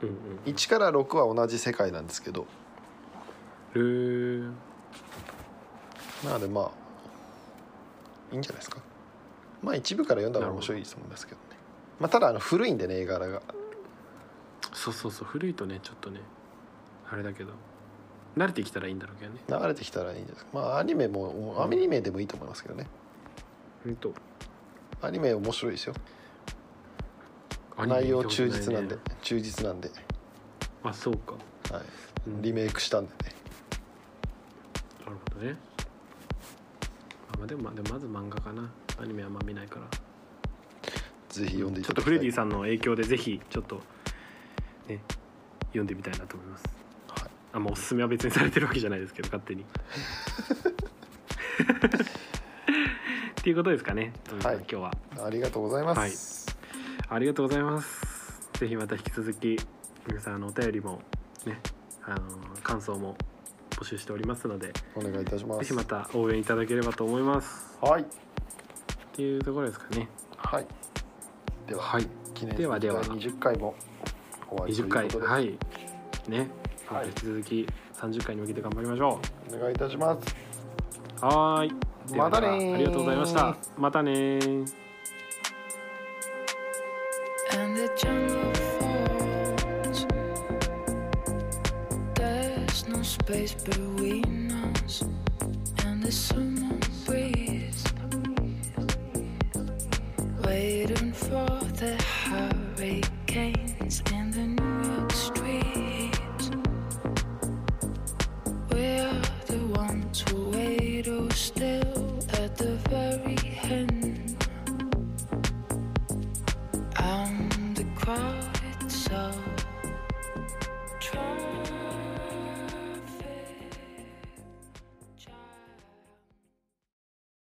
[0.02, 2.46] うんうん1から6は同じ世界なんですけど。
[3.74, 4.52] へー。
[6.24, 6.70] なのでまあ
[8.32, 8.78] いいんじゃないですか。
[9.62, 11.56] まあ一部から読んだら面白いと思いますけどね。
[12.00, 13.42] まあただあの古いんでね絵柄が。
[14.72, 16.20] そうそうそう古いとねちょっとね
[17.10, 17.52] あれだけど
[18.38, 19.40] 慣れてきたらいいんだろうけどね。
[19.48, 20.50] 流れてきたらいいんじゃないですか。
[20.54, 22.86] まあアニメもアニメでもいいと思いますけどね。
[23.84, 24.12] ほんと。
[25.02, 25.94] アニメ面白いですよ。
[27.76, 29.90] アニメ内容見たことないね忠実なんで忠実なんで、
[30.82, 31.34] あそうか。
[31.72, 31.84] はい、
[32.28, 32.42] うん。
[32.42, 33.16] リメイクしたんでね。
[35.04, 35.56] なるほどね。
[37.32, 38.70] あまあでもまあでもまず漫画かな。
[39.00, 39.86] アニメはあんま見ないから。
[41.28, 42.14] ぜひ読んでいちょただきたい。
[42.14, 43.80] っとフレディさんの影響でぜひちょっと
[44.88, 45.00] ね
[45.68, 46.64] 読んでみたいなと思います
[47.52, 49.64] はいあもうおすすめは別にされてるわけじゃないですけど勝手に。
[53.40, 54.56] っていうことですかね、はい。
[54.56, 54.92] 今日は。
[55.24, 56.54] ありがとうございます、
[57.08, 58.48] ありがとうございます。
[58.58, 59.56] ぜひまた引き続き
[60.06, 61.00] 皆さんあのお便りも
[61.46, 61.60] ね
[62.02, 62.20] あの
[62.62, 63.16] 感想も
[63.70, 65.60] 募集しておりますのでお願いいたします。
[65.60, 67.78] ぜひまた応援いただければと思います。
[67.80, 68.02] はい。
[68.02, 68.06] っ
[69.12, 70.08] ていうところですかね。
[70.36, 70.66] はい。
[71.66, 72.06] では、はい。
[72.34, 73.00] 記念ではでは。
[73.02, 73.74] 第20回も
[74.48, 75.26] 終わりとい20うことで。
[75.26, 75.30] 回。
[75.30, 75.58] はい。
[76.28, 76.48] ね。
[76.48, 77.66] まはいた引き続き
[78.00, 79.20] 30回に向けて頑張りましょ
[79.52, 80.36] お願いいたします
[81.22, 84.88] うはーいまたねありがとうございましたまたねー
[87.52, 90.06] and the jungle falls.
[92.14, 95.02] There's no space between us,
[95.84, 96.76] and the summer
[97.06, 97.84] breeze,
[100.44, 104.57] waiting for the hurricanes in the